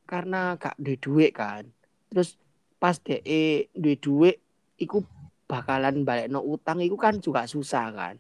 karena 0.07 0.55
gak 0.55 0.79
duwe 0.79 0.97
duit 1.03 1.31
kan. 1.35 1.67
Terus 2.11 2.39
pas 2.79 2.95
DE 3.03 3.67
duwe 3.75 3.99
duit 3.99 4.37
iku 4.79 5.03
bakalan 5.51 6.07
balekno 6.07 6.39
utang 6.47 6.79
iku 6.79 6.95
kan 6.95 7.19
juga 7.19 7.51
susah 7.51 7.91
kan. 7.91 8.15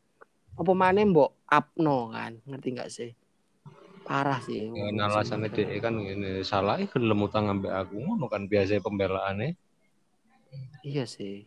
Apa 0.58 0.72
maneh 0.74 1.06
mbok 1.06 1.46
upno 1.46 2.10
kan? 2.10 2.42
Ngerti 2.42 2.68
nggak 2.74 2.90
sih? 2.90 3.10
Parah 4.08 4.40
sih. 4.40 4.72
Ya, 4.72 4.88
nah, 4.96 5.12
alasannya 5.12 5.52
model. 5.52 5.68
dia 5.68 5.80
kan 5.84 5.94
ini 6.00 6.40
salah 6.40 6.80
gelem 6.80 7.20
utang 7.20 7.44
ambek 7.52 7.68
aku 7.68 8.00
ngono 8.00 8.24
kan 8.32 8.48
biasa 8.48 8.80
pembelaannya. 8.80 9.52
Iya 10.80 11.04
sih. 11.04 11.44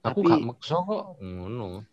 Aku 0.00 0.24
Tapi- 0.24 0.32
gak 0.32 0.40
maksa 0.48 0.80
kok 0.80 1.20
ngono. 1.20 1.84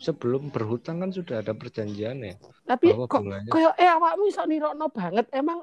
Sebelum 0.00 0.48
berhutang 0.48 1.02
kan 1.02 1.10
sudah 1.10 1.42
ada 1.42 1.52
perjanjiannya 1.58 2.38
Tapi 2.62 2.94
bahwa 2.94 3.10
kok 3.10 3.18
bunganya 3.18 3.50
kayak 3.50 3.74
eh 3.82 3.90
awakmu 3.90 4.30
iso 4.30 4.46
nirokno 4.46 4.86
banget 4.94 5.26
emang 5.34 5.58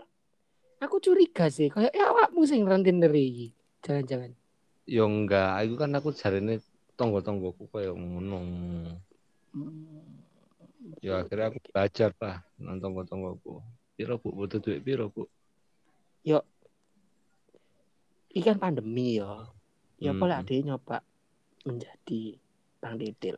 aku 0.84 1.00
curiga 1.00 1.48
sih 1.48 1.72
kayak 1.72 1.96
eh 1.96 2.04
awakmu 2.04 2.44
sing 2.44 2.68
iki. 2.68 3.56
Jangan-jangan. 3.82 4.36
ya 4.86 5.02
enggak, 5.02 5.66
itu 5.66 5.76
kan 5.82 5.90
aku 5.98 6.14
jarine 6.14 6.62
tonggo-tonggoku 6.94 7.66
kayak 7.74 7.96
ngono. 7.98 8.38
Hmm. 9.56 10.15
Ya 11.06 11.22
akhirnya 11.22 11.54
aku 11.54 11.62
belajar 11.70 12.10
lah 12.18 12.42
nang 12.58 12.82
tonggo-tonggoku. 12.82 13.62
Piro 13.94 14.18
Bu 14.18 14.34
butuh 14.34 14.58
duit 14.58 14.82
piro 14.82 15.14
Bu? 15.14 15.30
Ini 18.36 18.42
kan 18.42 18.58
pandemi 18.58 19.22
ya. 19.22 19.46
Ya 20.02 20.12
Hmm. 20.12 20.20
boleh 20.20 20.36
ada 20.42 20.54
nyoba 20.66 20.98
menjadi 21.64 22.36
Bang 22.84 22.98
Didil. 22.98 23.38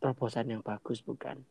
Terobosan 0.00 0.48
yang 0.48 0.64
bagus 0.64 1.04
bukan? 1.04 1.44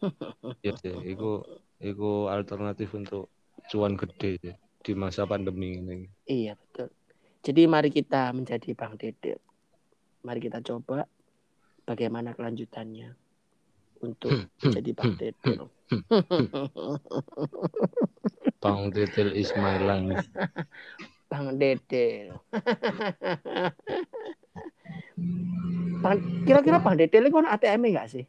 Ya, 0.64 0.72
ya 0.80 0.96
iku 1.04 1.44
iku 1.76 2.32
alternatif 2.32 2.96
untuk 2.96 3.28
cuan 3.68 4.00
gede 4.00 4.40
sih 4.40 4.54
di 4.80 4.92
masa 4.96 5.28
pandemi 5.28 5.76
ini. 5.76 6.08
Iya 6.24 6.56
betul. 6.56 6.88
Jadi 7.44 7.62
mari 7.68 7.92
kita 7.92 8.32
menjadi 8.32 8.72
Bang 8.72 8.96
Didil. 8.96 9.36
Mari 10.24 10.40
kita 10.40 10.64
coba 10.64 11.04
bagaimana 11.90 12.38
kelanjutannya 12.38 13.18
untuk 14.06 14.46
menjadi 14.62 14.90
Bang 14.98 15.14
Didil. 15.18 15.60
Bang 18.62 18.80
Detail 18.94 19.30
is 19.34 19.50
my 19.58 19.74
life. 19.82 20.22
Bang. 21.26 21.58
Bang, 26.00 26.18
kira-kira 26.46 26.78
Bang 26.78 26.94
Didil 26.94 27.26
itu 27.26 27.34
kan 27.34 27.50
ATM 27.50 27.90
enggak 27.90 28.06
sih? 28.06 28.24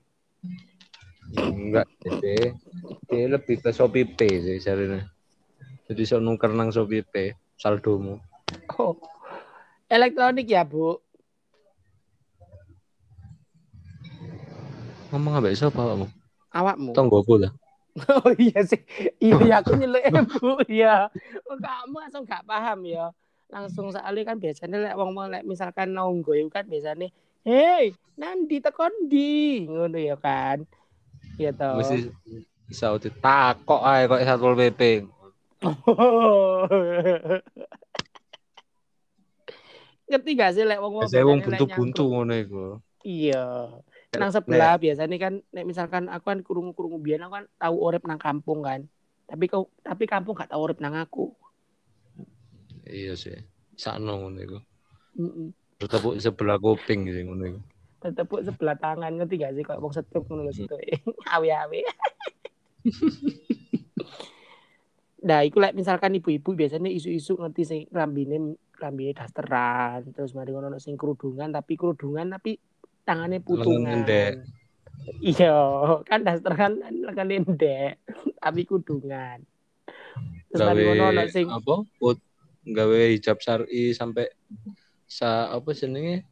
Enggak, 1.38 1.88
jadi 2.02 2.58
dia 3.08 3.26
lebih 3.30 3.62
ke 3.62 3.70
Shopee 3.70 4.10
Pay 4.10 4.42
sih 4.42 4.58
jarine. 4.58 5.06
Jadi 5.86 6.02
so 6.04 6.18
nuker 6.18 6.50
nang 6.52 6.74
Shopee 6.74 7.06
Pay 7.06 7.38
saldomu. 7.56 8.18
Oh. 8.76 8.98
Elektronik 9.92 10.48
ya, 10.48 10.64
Bu. 10.64 11.04
Ngomong 15.12 15.44
ambek 15.44 15.60
sapa 15.60 15.92
kamu? 15.92 16.08
Awakmu. 16.56 16.96
Tonggoku 16.96 17.36
lah. 17.36 17.52
Oh 18.08 18.32
iya 18.40 18.64
sih. 18.64 18.80
Iya 19.20 19.36
ya 19.44 19.60
aku 19.60 19.76
nyeluk 19.76 20.00
ibu 20.00 20.64
ya. 20.72 21.12
Kamu 21.44 22.00
langsung 22.00 22.24
gak 22.24 22.48
paham 22.48 22.88
ya. 22.88 23.12
Langsung 23.52 23.92
soalnya 23.92 24.32
kan 24.32 24.40
biasanya 24.40 24.80
lek 24.80 24.96
wong-wong 24.96 25.28
lek 25.28 25.44
misalkan 25.44 25.92
nonggo 25.92 26.32
kan 26.48 26.64
biasanya 26.72 27.12
Hei, 27.44 27.92
nanti 28.16 28.64
tekon 28.64 29.12
di 29.12 29.68
ngono 29.68 30.00
ya 30.00 30.16
kan. 30.16 30.64
Iya 31.36 31.52
toh. 31.52 31.84
Mesti 31.84 32.16
Saudi 32.72 33.12
takok 33.12 33.84
ae 33.84 34.08
kok 34.08 34.24
Satpol 34.24 34.56
PP. 34.56 35.04
Ngerti 40.08 40.32
gak 40.40 40.56
sih 40.56 40.64
lek 40.64 40.80
wong 40.80 41.04
wong 41.04 41.44
buntu-buntu 41.44 42.08
ngono 42.08 42.40
iku. 42.40 42.80
Iya. 43.04 43.68
Nang 44.12 44.32
sebelah 44.36 44.76
biasanya 44.76 45.16
kan 45.16 45.40
nek 45.56 45.64
misalkan 45.64 46.12
aku 46.12 46.36
kan 46.36 46.40
kurung-kurung 46.44 47.00
biyen 47.00 47.24
aku 47.24 47.40
kan 47.40 47.46
tahu 47.56 47.76
urip 47.80 48.04
nang 48.04 48.20
kampung 48.20 48.60
kan. 48.60 48.84
Tapi 49.24 49.48
kau 49.48 49.72
tapi 49.80 50.04
kampung 50.04 50.36
gak 50.36 50.52
tahu 50.52 50.68
urip 50.68 50.84
nang 50.84 51.00
aku. 51.00 51.32
Iya 52.84 53.16
sih. 53.16 53.40
Sakno 53.80 54.20
ngono 54.20 54.40
iku. 54.44 54.60
Heeh. 55.16 55.48
Bertepuk 55.80 56.20
sebelah 56.20 56.60
kuping 56.60 57.08
gitu 57.08 57.24
ngono 57.24 57.44
iku. 57.56 57.60
Tepuk 58.12 58.44
sebelah 58.44 58.76
tangan 58.76 59.16
ngerti 59.16 59.40
gak 59.40 59.56
sih 59.56 59.64
kok 59.64 59.80
wong 59.80 59.96
setruk 59.96 60.28
ngono 60.28 60.44
lho 60.44 60.52
situ. 60.52 60.76
Awe-awe. 61.36 61.80
Nah, 65.22 65.46
iku 65.46 65.62
lek 65.62 65.78
misalkan 65.78 66.18
ibu-ibu 66.18 66.58
biasanya 66.58 66.90
isu-isu 66.90 67.38
ngerti 67.38 67.62
sing 67.62 67.82
rambine 67.94 68.58
rambine 68.82 69.14
dasteran, 69.14 70.02
terus 70.18 70.34
mari 70.34 70.50
ngono 70.50 70.74
ono 70.74 70.82
sing 70.82 70.98
kerudungan 70.98 71.54
tapi 71.54 71.78
kerudungan 71.78 72.34
tapi 72.34 72.58
tangannya 73.04 73.40
putungan. 73.42 74.06
Iya, 75.22 75.58
kan 76.06 76.22
dasteran 76.22 76.78
kan 76.78 76.94
lengan 76.94 77.30
endek, 77.34 77.98
tapi 78.38 78.62
kudungan. 78.70 79.42
Terus 80.52 80.62
mari 80.62 80.84
ngono 80.86 81.04
ono 81.10 81.24
sing 81.32 81.48
apa? 81.50 81.76
Put 81.98 82.18
gawe 82.68 83.02
hijab 83.10 83.42
syar'i 83.42 83.98
sampai 83.98 84.30
sa 85.10 85.50
apa 85.50 85.74
jenenge? 85.74 86.28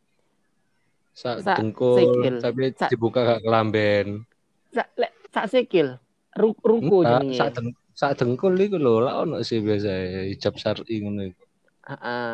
Sa, 1.17 1.41
Sa- 1.41 1.57
dengkul 1.57 1.97
sikil. 1.97 2.35
tapi 2.39 2.63
Sa- 2.77 2.89
dibuka 2.93 3.25
gak 3.25 3.41
kelamben. 3.43 4.23
sak 4.69 4.87
lek 4.95 5.11
sak 5.33 5.45
sikil, 5.49 5.97
ru, 6.37 6.53
ruku 6.61 7.01
jenenge. 7.03 7.35
sak 7.35 7.49
deng 7.57 7.73
sak 7.97 8.11
dengkul 8.21 8.53
iku 8.55 8.77
lho 8.77 9.01
lah 9.01 9.25
ono 9.25 9.41
sih 9.41 9.59
biasa 9.59 9.91
hijab 10.29 10.55
syar'i 10.61 11.01
ngono 11.01 11.25
iku. 11.25 11.43
Heeh. 11.89 12.33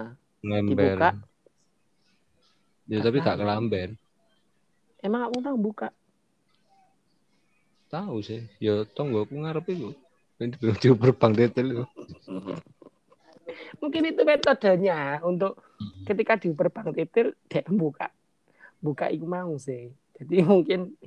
Dibuka. 0.67 1.15
Ya 2.85 2.97
tapi 3.01 3.17
gak 3.23 3.39
kelamben. 3.39 3.95
Emang 5.05 5.29
aku 5.29 5.37
tahu 5.45 5.57
buka. 5.61 5.93
Tahu 7.93 8.25
sih. 8.25 8.41
Ya 8.57 8.81
tonggo 8.97 9.29
aku 9.29 9.37
ngarep 9.37 9.69
iku. 9.69 9.93
Ini 10.41 10.57
diuber 10.81 11.13
bang 11.13 11.37
detail 11.37 11.67
iku. 11.69 11.85
Mungkin 13.77 14.09
itu 14.09 14.25
metodenya 14.25 15.21
untuk 15.21 15.61
ketika 16.09 16.33
di 16.41 16.49
perbang 16.57 16.89
titir 16.89 17.37
dia 17.45 17.61
buka 17.69 18.09
buka 18.81 19.13
iku 19.13 19.29
mau 19.29 19.53
sih. 19.61 19.93
Jadi 20.17 20.41
mungkin 20.49 20.97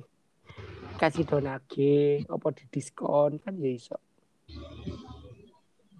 kasih 0.95 1.27
donage 1.27 2.23
apa 2.27 2.47
di 2.55 2.63
diskon 2.71 3.35
kan 3.43 3.55
ya 3.59 3.71
iso. 3.71 3.97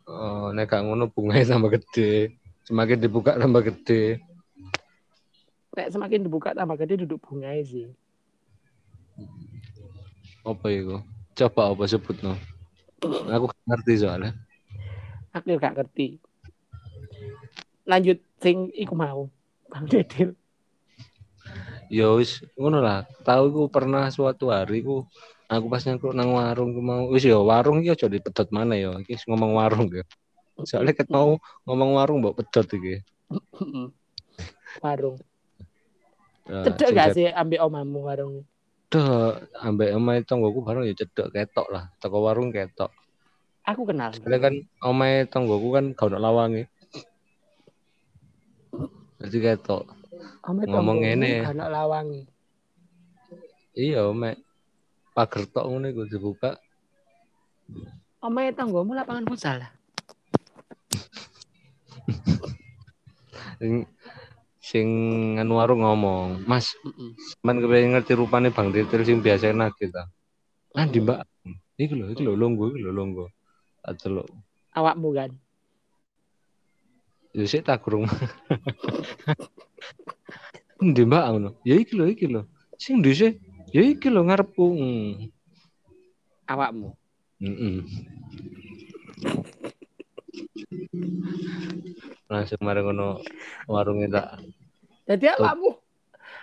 Oh, 0.10 0.50
nek 0.56 0.72
gak 0.72 0.88
ngono 0.88 1.12
bunganya 1.12 1.54
tambah 1.54 1.76
gede. 1.76 2.34
Semakin 2.66 2.98
dibuka 2.98 3.38
tambah 3.38 3.62
gede. 3.62 4.24
Nek 5.80 5.96
semakin 5.96 6.28
dibuka 6.28 6.52
tambah 6.52 6.76
gede 6.76 7.08
duduk 7.08 7.24
bunga 7.24 7.56
sih. 7.64 7.88
Apa 10.44 10.68
iku? 10.76 11.00
Coba 11.40 11.72
apa 11.72 11.88
sebutno? 11.88 12.36
Aku 13.32 13.48
gak 13.48 13.64
ngerti 13.64 14.04
soalnya. 14.04 14.36
Aku 15.32 15.56
gak 15.56 15.80
ngerti. 15.80 16.20
Lanjut 17.88 18.20
sing 18.44 18.68
iku 18.76 18.92
mau. 18.92 19.32
Bang 19.72 19.88
Dedil. 19.88 20.36
Ya 21.88 22.12
wis 22.12 22.44
ngono 22.60 22.84
lah. 22.84 23.08
Tahu 23.24 23.48
iku 23.48 23.62
pernah 23.72 24.12
suatu 24.12 24.52
hari 24.52 24.84
ku 24.84 25.08
aku 25.48 25.66
pas 25.72 25.80
nyangkruk 25.88 26.12
nang 26.12 26.36
warung 26.36 26.76
ku 26.76 26.84
mau 26.84 27.08
wis 27.08 27.24
ya 27.24 27.40
warung 27.40 27.80
iki 27.80 27.96
aja 27.96 28.12
dipedot 28.12 28.52
mana 28.52 28.76
ya. 28.76 29.00
Iki 29.00 29.32
ngomong 29.32 29.56
warung 29.56 29.88
ya. 29.96 30.04
Soalnya 30.68 30.92
ket 30.92 31.08
mau 31.08 31.40
ngomong 31.64 31.96
warung 31.96 32.20
mbok 32.20 32.44
pedot 32.44 32.68
iki. 32.68 33.00
warung. 34.84 35.16
Ya, 36.50 36.66
Cedek 36.66 36.90
gak 36.98 37.14
sih 37.14 37.30
ambek 37.30 37.62
omamu 37.62 38.10
warung? 38.10 38.42
Cedek 38.90 39.54
ambek 39.62 39.94
omahe 39.94 40.26
tonggoku 40.26 40.66
bareng 40.66 40.90
ya 40.90 40.98
cedek 40.98 41.30
ketok 41.30 41.70
lah. 41.70 41.94
Toko 42.02 42.26
warung 42.26 42.50
ketok. 42.50 42.90
Aku 43.70 43.86
kenal. 43.86 44.10
Soalnya 44.18 44.50
kan 44.50 44.54
omahe 44.82 45.30
tonggoku 45.30 45.70
kan 45.70 45.94
gak 45.94 46.10
ono 46.10 46.18
lawange. 46.18 46.66
Jadi 49.22 49.38
ketok. 49.46 49.86
Ome 50.50 50.66
ngomong 50.66 51.06
tonggomu 51.06 51.06
ngene. 51.06 51.46
Anak 51.46 51.70
lawangi. 51.70 52.26
Iya, 53.78 54.10
mek 54.10 54.42
pager 55.14 55.46
tok 55.54 55.70
ngono 55.70 55.86
iku 55.94 56.10
dibuka. 56.10 56.58
Ome 58.26 58.50
tanggomu 58.58 58.98
lapangan 58.98 59.30
futsal 59.30 59.62
lah. 59.62 59.70
Sing 64.70 64.86
anu 65.42 65.58
warung 65.58 65.82
ngomong, 65.82 66.46
"Mas, 66.46 66.78
man 67.42 67.58
kepengen 67.58 67.98
ngerti 67.98 68.14
rupane 68.14 68.54
Bang 68.54 68.70
Titil 68.70 69.02
sing 69.02 69.18
biasa 69.18 69.50
enak 69.50 69.74
kita." 69.82 70.06
Ah, 70.78 70.86
di 70.86 71.02
Mbak. 71.02 71.26
Iki 71.82 71.94
lho, 71.98 72.06
iki 72.14 72.22
lho 72.22 72.38
longgo, 72.38 72.70
iki 72.70 72.86
lho 72.86 72.94
longgo. 72.94 73.26
Tak 73.82 73.98
delok. 73.98 74.30
Awakmu 74.78 75.10
kan. 75.18 75.34
Ya 77.34 77.50
sik 77.50 77.66
tak 77.66 77.82
gurung. 77.82 78.06
Ndi 80.86 81.02
Mbak 81.02 81.26
ngono. 81.34 81.50
Ya 81.66 81.74
iki 81.74 81.98
lho, 81.98 82.06
iki 82.06 82.30
lho. 82.30 82.46
Sing 82.78 83.02
dhisik, 83.02 83.42
ya 83.74 83.82
iki 83.82 84.06
lho 84.06 84.22
ngarepku. 84.22 84.66
Awakmu. 86.46 86.94
Langsung 92.30 92.62
mari 92.62 92.86
ngono 92.86 93.18
warungnya 93.66 94.14
tak 94.14 94.46
Jadi 95.10 95.26
awakmu. 95.26 95.74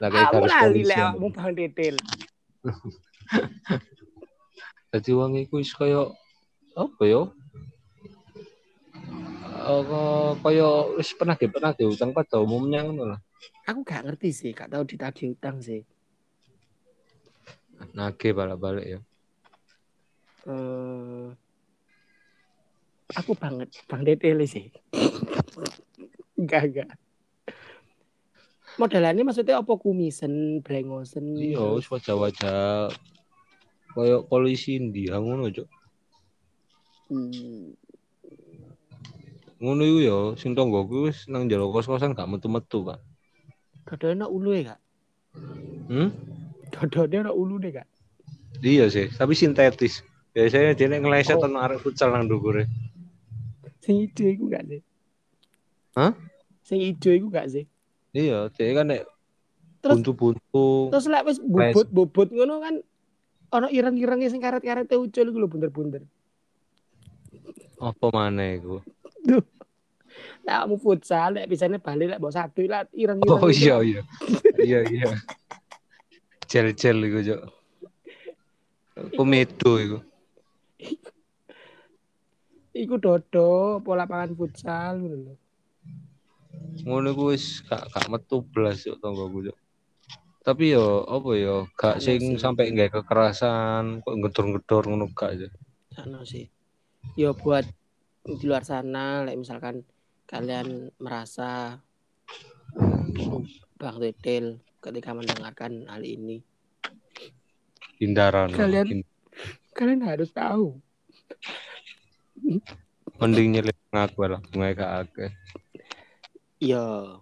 garis 0.03 0.51
lali 0.51 0.83
lek 0.83 0.99
awakmu 0.99 1.27
Bang 1.31 1.55
Dedil. 1.55 1.95
Dadi 4.91 5.11
wong 5.19 5.39
iku 5.39 5.63
wis 5.63 5.71
kaya 5.71 6.11
apa 6.75 7.03
ya? 7.07 7.23
Eh, 9.67 10.31
kaya 10.43 10.69
wis 10.99 11.15
pernah 11.15 11.39
ge 11.39 11.47
pernah 11.47 11.71
ge 11.79 11.87
utang 11.87 12.11
pada 12.11 12.43
umumnya 12.43 12.83
ngono 12.83 13.15
lah. 13.15 13.21
Aku 13.71 13.87
gak 13.87 14.03
ngerti 14.03 14.35
sih, 14.35 14.51
gak 14.51 14.75
tahu 14.75 14.83
ditagih 14.83 15.39
utang 15.39 15.63
sih. 15.63 15.87
Nage 17.95 18.35
balik-balik 18.35 18.99
ya. 18.99 19.01
Eh 20.51 21.31
aku 23.15 23.39
banget 23.39 23.71
Bang 23.87 24.03
Dedil 24.03 24.43
sih. 24.43 24.75
enggak, 26.43 26.63
enggak. 26.67 26.91
Modelannya 28.77 29.25
maksudnya 29.25 29.65
apa 29.65 29.73
kumisen, 29.81 30.61
brengosen. 30.61 31.33
Iya, 31.33 31.65
wis 31.81 31.89
wajah-wajah 31.89 32.93
kaya 33.97 34.17
polisi 34.29 34.77
India 34.77 35.17
ngono, 35.17 35.49
Cuk. 35.49 35.65
Hmm. 37.09 37.73
Ngono 39.57 39.83
iku 39.89 40.01
ya, 40.05 40.19
sing 40.37 40.53
tonggoku 40.53 41.09
wis 41.09 41.25
nang 41.33 41.49
jero 41.49 41.73
kos-kosan 41.73 42.13
gak 42.13 42.29
metu-metu, 42.29 42.85
Pak. 42.85 43.01
Dodone 43.89 44.29
ulu 44.29 44.51
ya, 44.53 44.77
Kak? 44.77 44.81
Hmm? 45.89 46.13
Dodone 46.69 47.17
ana 47.25 47.33
ulu 47.33 47.57
deh, 47.57 47.73
Kak. 47.73 47.89
Iya 48.61 48.93
sih, 48.93 49.09
tapi 49.09 49.33
sintetis. 49.33 50.05
Biasanya 50.37 50.77
dia 50.77 50.93
ngeleset 50.93 51.41
Oh. 51.41 51.49
arek 51.49 51.81
futsal 51.81 52.13
nang 52.13 52.29
ndukure. 52.29 52.69
Sing 53.81 54.05
ijo 54.05 54.29
iku 54.29 54.53
gak 54.53 54.69
sih? 54.69 54.85
Hah? 55.97 56.13
Sing 56.61 56.85
ijo 56.85 57.09
iku 57.09 57.33
gak 57.33 57.49
sih? 57.49 57.65
Iya, 58.17 58.49
dia 58.49 58.73
kan 58.73 58.89
nek 58.89 59.05
Terus- 59.85 60.01
buntu-buntu. 60.01 60.89
Terus 60.89 61.07
lek 61.13 61.25
wis 61.29 61.39
bobot-bobot 61.45 62.29
ngono 62.33 62.65
kan 62.65 62.75
ana 63.53 63.69
ireng-irenge 63.69 64.33
sing 64.33 64.41
karet-karete 64.41 64.97
ucul 64.97 65.29
iku 65.29 65.39
lho 65.39 65.49
bunder-bunder. 65.53 66.03
Apa 67.77 68.07
maneh 68.09 68.57
iku? 68.57 68.81
Nah, 70.49 70.65
kamu 70.65 70.81
futsal 70.81 71.37
lek 71.37 71.45
bisane 71.53 71.77
bali 71.77 72.09
lek 72.09 72.17
mbok 72.17 72.33
satu 72.33 72.65
lah 72.65 72.89
ireng-ireng. 72.97 73.37
Oh 73.37 73.53
iya 73.53 73.85
iya. 73.85 74.01
Iya 74.57 74.81
iya. 74.89 75.13
Gel-gel 76.49 76.99
iku, 77.05 77.19
Cuk. 77.21 77.41
Komedo 79.13 79.73
iku. 79.77 79.99
Iku 82.73 82.97
dodo 82.97 83.81
pola 83.85 84.09
lapangan 84.09 84.33
futsal 84.33 85.05
ngono 85.05 85.17
lho. 85.21 85.35
Ngono 86.87 87.11
iku 87.11 87.35
wis 87.35 87.67
gak 87.67 87.91
gak 87.91 88.07
metu 88.07 88.47
blas 88.47 88.87
yo 88.87 88.95
tonggoku, 88.97 89.51
Cuk. 89.51 89.59
Tapi 90.47 90.71
yo 90.71 91.03
apa 91.03 91.31
yo 91.35 91.67
gak 91.75 91.99
Iya 91.99 92.15
sing 92.23 92.39
sampai 92.39 92.71
nggak 92.71 92.95
kekerasan, 92.95 94.07
kok 94.07 94.15
gedor-gedor 94.23 94.87
ngono 94.87 95.11
gak 95.11 95.35
aja. 95.35 95.49
Ano 95.99 96.23
sih. 96.23 96.47
Yo 97.19 97.35
buat 97.35 97.67
di 98.23 98.45
luar 98.47 98.63
sana 98.63 99.27
lek 99.27 99.35
misalkan 99.35 99.83
kalian 100.27 100.91
merasa 100.99 101.79
Bang 103.75 103.99
Dedel 103.99 104.59
ketika 104.79 105.11
mendengarkan 105.11 105.87
hal 105.87 106.03
ini 106.03 106.43
Hindaran. 107.99 108.51
Kalian- 108.53 109.03
Kalian 109.73 110.01
harus 110.01 110.33
tahu. 110.33 110.81
Mending 113.17 113.49
nyelip 113.53 113.77
ngaku 113.91 114.21
lah, 114.25 114.41
bunga 114.49 114.73
gak 114.73 114.93
akeh. 115.03 115.31
Iya. 116.61 117.21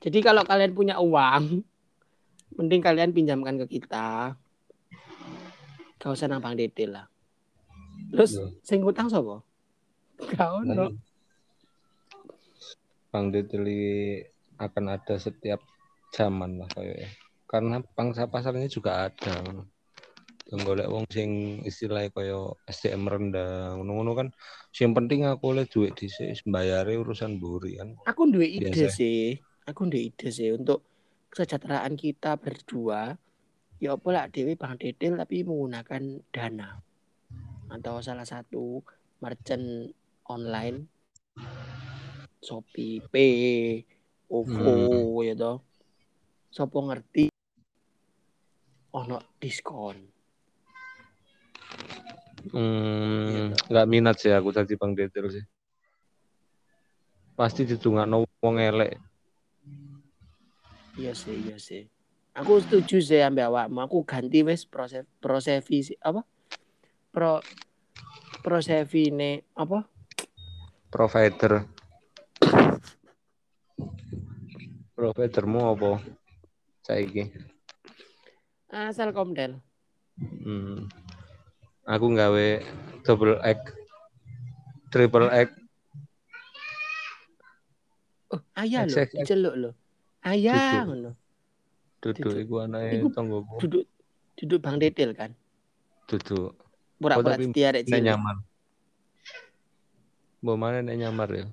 Jadi 0.00 0.18
kalau 0.24 0.44
kalian 0.44 0.72
punya 0.72 0.96
uang, 1.00 1.60
mending 2.56 2.82
kalian 2.84 3.12
pinjamkan 3.12 3.60
ke 3.64 3.80
kita. 3.80 4.36
Gak 6.00 6.12
usah 6.16 6.28
nang 6.28 6.40
Bang 6.40 6.56
Dede 6.56 6.88
lah. 6.88 7.04
Terus 8.08 8.40
Iya. 8.40 8.46
sing 8.64 8.80
utang 8.80 9.12
sapa? 9.12 9.44
Gak 10.36 10.50
ono. 10.64 10.96
Bang 13.10 13.34
Deteli 13.34 14.22
akan 14.56 14.84
ada 14.94 15.18
setiap 15.18 15.60
zaman 16.14 16.62
lah 16.62 16.68
kayaknya. 16.70 17.10
Karena 17.50 17.76
pangsa 17.82 18.30
pasarnya 18.30 18.70
juga 18.70 19.10
ada. 19.10 19.42
Yang 20.50 20.60
golek 20.66 20.88
wong 20.90 21.06
sing 21.06 21.62
istilahnya 21.62 22.10
kaya 22.10 22.50
SDM 22.66 23.06
rendah, 23.06 23.78
ngono-ngono 23.78 24.12
kan. 24.18 24.28
Yang 24.74 24.92
penting 24.98 25.20
aku 25.30 25.54
oleh 25.54 25.64
duit 25.70 25.94
dhisik, 25.94 26.42
bayare 26.50 26.98
urusan 26.98 27.38
buri 27.38 27.78
kan. 27.78 27.94
Aku 28.10 28.26
duwe 28.26 28.50
ide 28.50 28.74
Biasa. 28.74 28.90
sih. 28.90 29.38
Aku 29.70 29.86
duwe 29.86 30.10
ide 30.10 30.28
sih 30.34 30.50
untuk 30.50 30.82
kesejahteraan 31.30 31.94
kita 31.94 32.34
berdua. 32.34 33.14
Ya 33.80 33.96
apa 33.96 34.08
lah 34.12 34.26
Dewi 34.28 34.58
Bang 34.58 34.76
Dede 34.76 35.08
tapi 35.08 35.40
menggunakan 35.40 36.20
dana 36.28 36.76
atau 37.70 38.02
salah 38.04 38.28
satu 38.28 38.84
merchant 39.24 39.88
online 40.28 40.84
Shopee 42.40 43.04
Pay, 43.08 43.84
OVO 44.32 45.20
ya 45.24 45.32
toh. 45.36 45.60
Sopo 46.50 46.82
ngerti 46.88 47.28
ono 48.96 49.16
diskon. 49.38 50.19
Hmm, 52.50 53.52
Gitu. 53.52 53.68
nggak 53.70 53.86
minat 53.88 54.16
sih 54.18 54.32
aku 54.32 54.50
tadi 54.50 54.74
Bang 54.74 54.96
Detel 54.96 55.28
sih. 55.30 55.44
Pasti 57.36 57.64
ditungakno 57.68 58.24
wong 58.40 58.56
elek. 58.60 58.96
Iya 61.00 61.12
sih, 61.16 61.36
iya 61.46 61.56
sih. 61.56 61.88
Aku 62.36 62.60
setuju 62.60 63.00
sih 63.00 63.20
ambil 63.20 63.48
awakmu. 63.52 63.80
Aku 63.84 63.98
ganti 64.04 64.40
wes 64.44 64.64
proses 64.68 65.04
prosevi 65.20 65.96
apa? 66.04 66.24
Pro 67.10 67.40
prosevine 68.44 69.44
apa? 69.56 69.84
Provider. 70.90 71.64
Providermu 74.96 75.60
apa? 75.72 75.90
Saiki. 76.84 77.32
Asal 78.68 79.10
komdel. 79.16 79.58
Hmm. 80.20 80.86
Aku 81.88 82.06
nggawe 82.12 82.46
double 83.04 83.40
egg, 83.40 83.60
triple 84.92 85.28
egg. 85.32 85.48
Oh, 88.30 88.42
ayah 88.60 88.86
lo, 88.86 88.94
celuk 89.26 89.54
lo. 89.56 89.70
Ayah 90.22 90.84
ngono. 90.84 91.16
Duduk 92.00 92.32
iku 92.36 92.64
anake 92.64 93.00
Iku 93.00 93.08
tonggoku. 93.12 93.56
Duduk 93.64 93.84
duduk 94.36 94.58
Bang 94.64 94.76
Dedel 94.80 95.12
kan. 95.12 95.32
Duduk. 96.08 96.56
Pura-pura 97.00 97.36
tapi 97.36 97.48
setia 97.48 97.72
rek 97.72 97.88
Nek 97.88 97.92
cilik. 97.92 98.04
nyamar. 98.08 98.36
Mbok 100.40 100.56
mana 100.56 100.78
nek 100.84 100.96
nyamar 100.96 101.28
ya. 101.32 101.46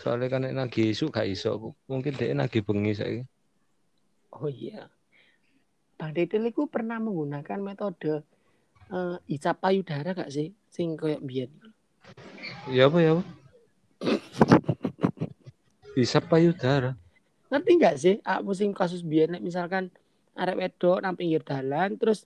Soalnya 0.00 0.28
kan 0.32 0.44
nek 0.44 0.56
nagi 0.56 0.92
isu 0.92 1.12
gak 1.12 1.28
iso. 1.28 1.76
Mungkin 1.88 2.16
dia 2.16 2.32
nagi 2.32 2.64
bengi 2.64 2.92
saiki. 2.96 3.22
Oh 4.32 4.48
iya. 4.48 4.88
Bang 6.00 6.16
Dedel 6.16 6.48
itu 6.48 6.64
pernah 6.68 6.96
menggunakan 6.96 7.60
metode 7.60 8.24
eh 8.90 9.16
isap 9.30 9.62
payudara 9.62 10.16
gak 10.16 10.32
sih? 10.32 10.50
Sing 10.72 10.98
koyo 10.98 11.20
biyen. 11.22 11.52
Ya 12.66 12.90
apa 12.90 12.98
ya 12.98 13.10
apa? 13.18 13.24
Bisa 15.96 16.18
payudara. 16.18 16.96
Ngerti 17.52 17.70
gak 17.78 17.96
sih? 18.00 18.16
Aku 18.24 18.56
sing 18.56 18.72
kasus 18.72 19.04
biyen 19.04 19.36
nek 19.36 19.44
misalkan 19.44 19.92
arek 20.32 20.58
wedok 20.58 21.04
nang 21.04 21.14
pinggir 21.14 21.44
dalan 21.44 22.00
terus 22.00 22.24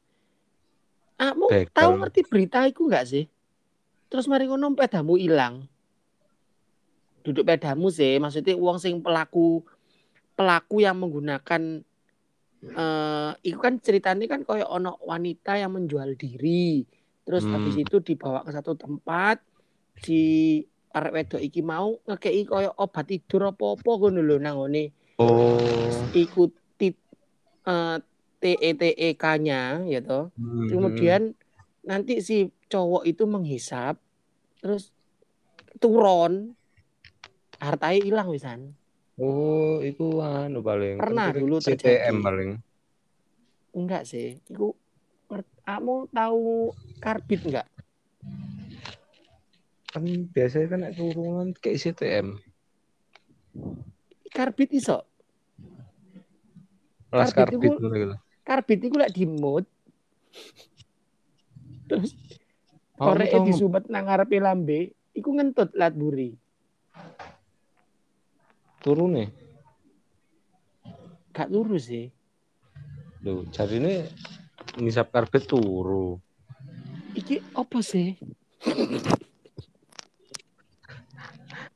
Aku 1.17 1.49
tahu 1.73 1.93
ngerti 2.05 2.29
berita 2.29 2.69
iku 2.69 2.93
gak 2.93 3.09
sih? 3.09 3.25
Terus 4.13 4.29
mari 4.29 4.45
ngono 4.45 4.77
pedamu 4.77 5.17
ilang. 5.17 5.65
Duduk 7.25 7.49
pedamu 7.49 7.89
sih, 7.89 8.21
maksudnya 8.21 8.53
uang 8.55 8.77
sing 8.77 9.01
pelaku 9.01 9.65
pelaku 10.37 10.85
yang 10.85 11.01
menggunakan 11.01 11.81
eh 12.73 13.31
itu 13.43 13.59
kan 13.59 13.79
ceritanya 13.79 14.27
kan 14.27 14.43
koyo 14.43 14.67
ono 14.67 14.99
wanita 15.03 15.55
yang 15.55 15.75
menjual 15.75 16.15
diri. 16.15 16.83
Terus 17.23 17.43
Hmm. 17.43 17.59
habis 17.59 17.77
itu 17.77 17.97
dibawa 17.99 18.43
ke 18.43 18.51
satu 18.51 18.75
tempat 18.75 19.43
si 19.99 20.63
arek 20.91 21.13
wedok 21.13 21.43
iki 21.43 21.61
mau 21.61 21.99
ngekei 22.03 22.43
koyo 22.45 22.71
obat 22.75 23.07
tidur 23.07 23.51
apa-apa 23.51 23.91
ngono 23.99 24.21
lho 24.21 24.37
nang 24.39 24.57
ngone 24.57 24.85
Oh. 25.17 25.89
ikuti 26.13 26.93
eh 27.65 27.99
TETEK-nya 28.37 29.89
ya 29.89 30.01
toh. 30.01 30.29
Hmm. 30.37 30.69
Kemudian 30.69 31.33
nanti 31.83 32.21
si 32.21 32.37
cowok 32.69 33.03
itu 33.05 33.25
menghisap 33.25 33.97
terus 34.61 34.93
turun 35.79 36.53
hartanya 37.57 38.01
hilang 38.01 38.29
wisan. 38.29 38.77
Oh, 39.17 39.81
itu 39.81 40.21
anu 40.21 40.61
paling. 40.61 41.01
Pernah 41.01 41.33
Kan 41.33 41.41
dulu 41.41 41.57
CTM 41.57 41.81
terjadi. 41.81 42.21
paling. 42.21 42.51
Enggak 43.73 44.03
sih. 44.05 44.37
Iku 44.45 44.77
kamu 45.63 46.09
tahu 46.11 46.71
karbit 47.01 47.41
enggak? 47.43 47.67
Kan 49.89 50.05
biasanya 50.29 50.67
kan 50.69 50.79
nek 50.83 50.95
turungan 50.95 51.49
kayak 51.55 51.81
CTM. 51.81 52.37
Karbit 54.29 54.71
iso. 54.71 55.01
Kelas 57.09 57.33
Karbit 57.33 57.57
karbit 57.57 57.73
itu- 57.73 57.89
gitu. 57.91 58.15
Karbit 58.43 58.81
itu 58.85 58.95
lek 58.95 59.11
di 59.11 59.25
mood. 59.25 59.65
Terus 61.87 62.13
Aku 62.95 63.13
korek 63.13 63.33
disumet 63.45 63.85
nang 63.87 64.09
ngarepe 64.09 64.37
lambe, 64.37 64.81
iku 65.13 65.33
ngentut 65.33 65.73
lat 65.73 65.93
buri. 65.93 66.37
Turun 68.87 69.19
nih. 69.19 69.29
Gak 71.35 71.51
lurus 71.51 71.91
sih. 71.91 72.07
Loh, 73.27 73.43
jadi 73.51 73.83
ini 73.83 73.95
ngisap 74.79 75.11
karbit 75.11 75.51
turu. 75.51 76.23
Iki 77.19 77.43
apa 77.59 77.83
sih? 77.83 78.15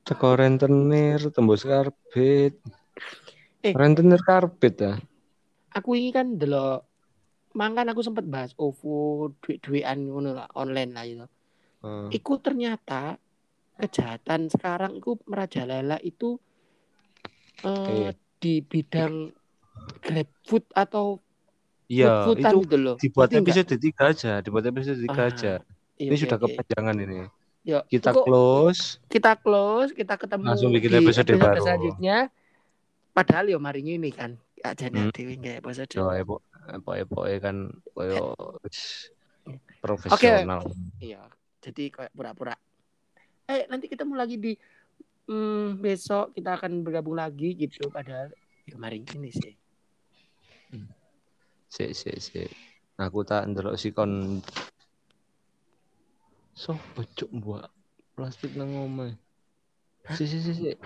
Teko 0.07 0.39
rentenir 0.39 1.19
tembus 1.35 1.67
karbit. 1.67 2.55
Eh. 3.67 3.75
Rentenir 3.75 4.23
karbit 4.23 4.79
ya. 4.79 4.95
Aku 5.75 5.99
ini 5.99 6.15
kan 6.15 6.39
delok 6.39 6.87
Mangkan 7.51 7.91
aku 7.91 8.07
sempat 8.07 8.23
bahas 8.31 8.55
OVO, 8.55 9.35
duit-duitan 9.43 10.07
ngono 10.07 10.39
lah, 10.39 10.47
online 10.55 10.91
lah 10.95 11.03
gitu. 11.03 11.27
Hmm. 11.83 12.07
Iku 12.15 12.39
ternyata 12.39 13.19
kejahatan 13.75 14.47
sekarang 14.47 15.03
itu 15.03 15.19
merajalela 15.27 15.99
itu 15.99 16.39
eh, 17.63 17.89
Iya. 17.91 18.11
di 18.37 18.55
bidang 18.61 19.15
grab 20.01 20.29
food 20.43 20.65
atau 20.73 21.21
Iya, 21.87 22.23
food-foodan 22.25 22.53
itu 22.53 22.59
gitu 22.63 22.77
loh. 22.79 22.97
dibuat 22.97 23.29
nggak? 23.29 23.43
episode 23.43 23.75
3 23.75 24.03
aja, 24.07 24.33
dibuat 24.39 24.65
episode 24.65 24.99
3 25.01 25.11
Ah, 25.13 25.27
aja. 25.27 25.53
Iya, 25.97 26.07
Ini 26.07 26.15
oke, 26.15 26.23
sudah 26.23 26.37
oke. 26.37 26.45
kepanjangan 26.49 26.97
ini. 26.99 27.21
Yuk, 27.61 27.83
Kita 27.87 28.11
pokok 28.11 28.25
close. 28.25 28.83
kita 29.07 29.33
close, 29.37 29.91
kita 29.93 30.15
ketemu 30.17 30.45
Langsung 30.47 30.73
bikin 30.73 30.91
di 30.91 30.99
episode 30.99 31.29
baru. 31.35 31.61
selanjutnya. 31.61 32.19
Padahal 33.11 33.45
yo 33.47 33.59
mari 33.59 33.83
ini 33.83 34.09
kan, 34.09 34.33
aja 34.61 34.87
Hmm. 34.87 35.11
dewi 35.11 35.35
nggak 35.37 35.61
episode. 35.61 35.91
Yo, 35.91 36.09
epo, 36.11 36.41
epo, 36.71 36.91
epo, 36.95 37.19
kan 37.37 37.57
koyo 37.91 38.33
Oke. 38.33 39.59
profesional. 39.83 40.63
Iya, 40.97 41.21
jadi 41.59 41.91
kayak 41.91 42.13
pura-pura. 42.13 42.55
Eh, 43.45 43.67
nanti 43.67 43.91
ketemu 43.91 44.15
lagi 44.15 44.39
di 44.39 44.53
hmm, 45.31 45.79
besok 45.79 46.35
kita 46.35 46.59
akan 46.59 46.83
bergabung 46.83 47.15
lagi 47.15 47.55
gitu. 47.55 47.87
Padahal 47.87 48.35
ya 48.67 48.75
mari 48.75 49.07
ini 49.07 49.31
sih. 49.31 49.55
Sik, 51.71 51.95
sik, 51.95 52.19
sik. 52.19 52.51
Aku 52.99 53.23
tak 53.23 53.47
ndelok 53.49 53.79
sikon 53.79 54.43
So, 56.61 56.77
bocok 56.93 57.31
mbak 57.33 57.73
plastik 58.13 58.53
nang 58.53 58.69
omahe. 58.77 59.17
Si, 60.13 60.29
si, 60.29 60.45
si, 60.45 60.53
si. 60.53 60.77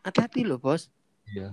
Hati-hati 0.00 0.48
loh 0.48 0.56
bos. 0.56 0.88
Iya. 1.28 1.52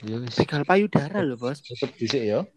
Ya 0.00 0.16
wis. 0.16 0.38
Begal 0.40 0.64
payudara 0.64 1.20
loh 1.20 1.36
bos. 1.36 1.60
Tetep 1.60 1.92
dhisik 2.00 2.24
ya. 2.24 2.48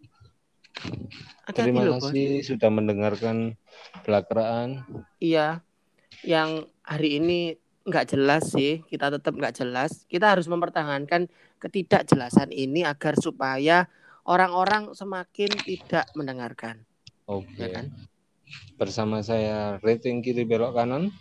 Terima 1.52 1.84
kasih 2.00 2.40
sudah 2.40 2.72
mendengarkan 2.72 3.60
belakraan. 4.08 4.88
Iya, 5.20 5.60
yang 6.24 6.64
hari 6.80 7.18
ini 7.18 7.38
nggak 7.86 8.16
jelas 8.16 8.54
sih. 8.54 8.82
Kita 8.86 9.12
tetap 9.12 9.34
nggak 9.34 9.56
jelas. 9.58 10.04
Kita 10.06 10.32
harus 10.32 10.46
mempertahankan 10.48 11.28
ketidakjelasan 11.58 12.52
ini 12.52 12.84
agar 12.84 13.16
supaya 13.18 13.88
orang-orang 14.26 14.92
semakin 14.92 15.50
tidak 15.62 16.10
mendengarkan, 16.18 16.82
Oke. 17.30 17.46
ya 17.56 17.68
kan? 17.70 17.94
Bersama 18.78 19.22
saya 19.22 19.78
rating 19.82 20.20
kiri 20.22 20.42
belok 20.42 20.74
kanan. 20.74 21.14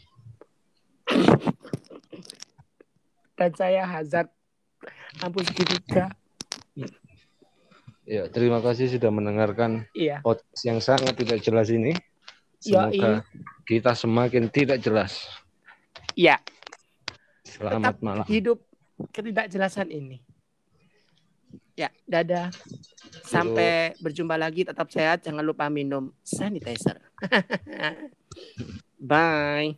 Dan 3.35 3.51
saya 3.53 3.83
Hazard 3.85 4.31
lampu 5.21 5.43
segitiga. 5.43 6.11
Ya, 8.05 8.29
terima 8.29 8.61
kasih 8.61 8.85
sudah 8.89 9.09
mendengarkan 9.09 9.89
Iya. 9.97 10.21
podcast 10.21 10.61
yang 10.61 10.79
sangat 10.79 11.17
tidak 11.17 11.41
jelas 11.41 11.73
ini. 11.73 11.97
Yoi. 12.65 12.97
Semoga 12.97 13.21
kita 13.65 13.91
semakin 13.93 14.45
tidak 14.49 14.77
jelas. 14.81 15.25
Iya, 16.15 16.39
Selamat 17.45 17.99
malam. 18.01 18.25
hidup 18.25 18.63
ketidakjelasan 19.11 19.91
ini. 19.91 20.23
Ya, 21.75 21.91
dadah. 22.07 22.55
Sampai 23.27 23.93
berjumpa 23.99 24.39
lagi. 24.39 24.63
Tetap 24.63 24.87
sehat. 24.87 25.27
Jangan 25.27 25.43
lupa 25.43 25.67
minum 25.67 26.15
sanitizer. 26.23 27.03
Bye. 28.99 29.75